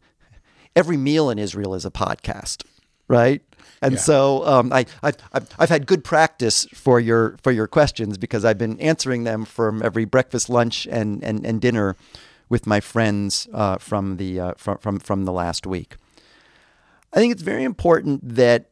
every 0.74 0.97
meal 0.97 1.30
in 1.30 1.39
Israel 1.39 1.74
is 1.74 1.84
a 1.84 1.91
podcast, 1.91 2.64
right? 3.09 3.43
And 3.82 3.95
yeah. 3.95 4.01
so 4.01 4.47
um, 4.47 4.72
I, 4.72 4.87
I've, 5.03 5.16
I've 5.59 5.68
had 5.68 5.87
good 5.87 6.05
practice 6.05 6.66
for 6.72 6.99
your 6.99 7.37
for 7.43 7.53
your 7.53 7.66
questions 7.66 8.16
because 8.16 8.45
I've 8.45 8.59
been 8.59 8.80
answering 8.80 9.24
them 9.24 9.45
from 9.45 9.82
every 9.82 10.05
breakfast, 10.05 10.49
lunch, 10.49 10.87
and 10.87 11.22
and, 11.22 11.45
and 11.45 11.61
dinner 11.61 11.97
with 12.49 12.66
my 12.66 12.80
friends 12.80 13.49
uh, 13.53 13.76
from 13.78 14.16
the 14.16 14.41
uh, 14.41 14.53
from, 14.57 14.78
from 14.78 14.99
from 14.99 15.24
the 15.24 15.32
last 15.32 15.66
week. 15.66 15.97
I 17.12 17.16
think 17.16 17.32
it's 17.32 17.43
very 17.43 17.64
important 17.64 18.37
that 18.37 18.70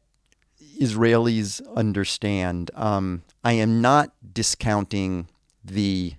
Israelis 0.81 1.61
understand. 1.75 2.71
Um, 2.75 3.23
I 3.43 3.53
am 3.53 3.81
not 3.81 4.12
discounting 4.33 5.29
the 5.65 6.15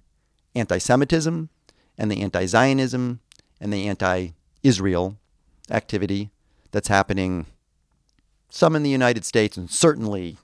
anti 0.56 0.78
Semitism 0.78 1.49
and 1.97 2.12
the 2.12 2.22
anti 2.22 2.45
Zionism 2.45 3.20
and 3.60 3.72
the 3.72 3.88
anti 3.88 4.30
Israel 4.64 5.18
activity 5.70 6.30
that's 6.72 6.88
happening, 6.88 7.45
some 8.49 8.76
in 8.76 8.84
the 8.84 8.89
United 8.89 9.26
States 9.26 9.58
and 9.58 9.70
certainly 9.70 10.38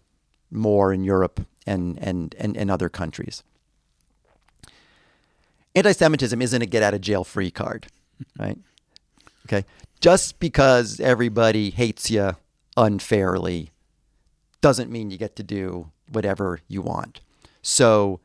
more 0.50 0.94
in 0.94 1.04
Europe 1.04 1.46
and, 1.66 1.98
and, 2.00 2.36
and, 2.38 2.56
and 2.58 2.70
other 2.70 2.90
countries. 2.90 3.44
Anti 5.76 5.92
Semitism 5.94 6.42
isn't 6.42 6.62
a 6.62 6.66
get 6.66 6.84
out 6.84 6.94
of 6.94 7.02
jail 7.02 7.24
free 7.24 7.52
card, 7.52 7.88
right? 8.38 8.58
Okay. 9.46 9.66
Just 10.02 10.40
because 10.40 11.00
everybody 11.00 11.70
hates 11.70 12.10
you 12.10 12.36
unfairly 12.76 13.72
doesn't 14.62 14.92
mean 14.92 15.12
you 15.12 15.18
get 15.18 15.36
to 15.36 15.44
do 15.44 15.92
whatever 16.12 16.60
you 16.68 16.82
want. 16.82 17.22
So 17.62 18.20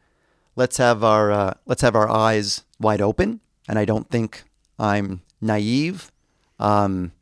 let's 0.57 0.79
have 0.79 1.05
our 1.05 1.31
uh, 1.31 1.55
let's 1.67 1.83
have 1.83 1.95
our 1.95 2.09
eyes 2.09 2.65
wide 2.81 3.01
open. 3.01 3.41
And 3.69 3.79
I 3.79 3.85
don't 3.85 4.09
think 4.11 4.45
I'm 4.79 5.23
naive, 5.41 6.11
um, 6.59 7.13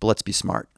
but 0.00 0.06
let's 0.08 0.22
be 0.22 0.32
smart. 0.32 0.68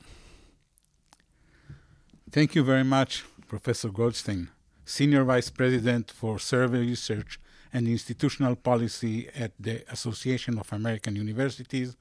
Thank 2.31 2.55
you 2.55 2.63
very 2.65 2.85
much, 2.85 3.25
Professor 3.49 3.89
Goldstein, 3.89 4.49
Senior 4.85 5.25
Vice 5.25 5.51
President 5.51 6.11
for 6.11 6.39
Survey 6.39 6.81
Research 6.81 7.41
and 7.73 7.87
Institutional 7.87 8.57
Policy 8.57 9.29
at 9.35 9.53
the 9.59 9.85
Association 9.91 10.59
of 10.59 10.73
American 10.73 11.17
Universities, 11.17 11.97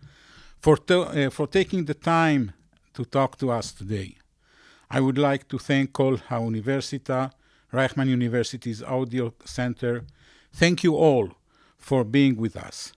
for, 0.60 0.78
to, 0.78 1.02
uh, 1.02 1.30
for 1.30 1.48
taking 1.48 1.86
the 1.86 1.94
time 1.94 2.54
to 2.94 3.06
talk 3.06 3.38
to 3.38 3.52
us 3.52 3.72
today. 3.72 4.16
I 4.90 5.00
would 5.00 5.18
like 5.18 5.48
to 5.50 5.58
thank 5.58 5.94
Kol 5.94 6.18
HaUniversita, 6.18 7.32
Reichman 7.72 8.08
University's 8.08 8.82
Audio 8.82 9.34
Center. 9.46 10.06
Thank 10.54 10.84
you 10.84 10.96
all 10.96 11.32
for 11.78 12.04
being 12.04 12.36
with 12.36 12.58
us. 12.58 12.94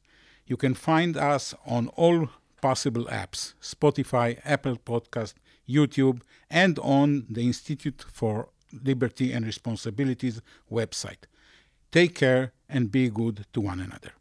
You 0.47 0.57
can 0.57 0.75
find 0.75 1.17
us 1.17 1.55
on 1.67 1.89
all 1.89 2.29
possible 2.61 3.05
apps 3.07 3.55
Spotify, 3.61 4.41
Apple 4.45 4.77
Podcast, 4.77 5.35
YouTube, 5.69 6.23
and 6.51 6.79
on 6.81 7.27
the 7.31 7.43
Institute 7.43 8.05
for 8.13 8.49
Liberty 8.73 9.33
and 9.33 9.45
Responsibilities 9.47 10.41
website. 10.71 11.25
Take 11.91 12.15
care 12.15 12.53
and 12.69 12.91
be 12.91 13.11
good 13.11 13.47
to 13.53 13.61
one 13.61 13.81
another. 13.81 14.11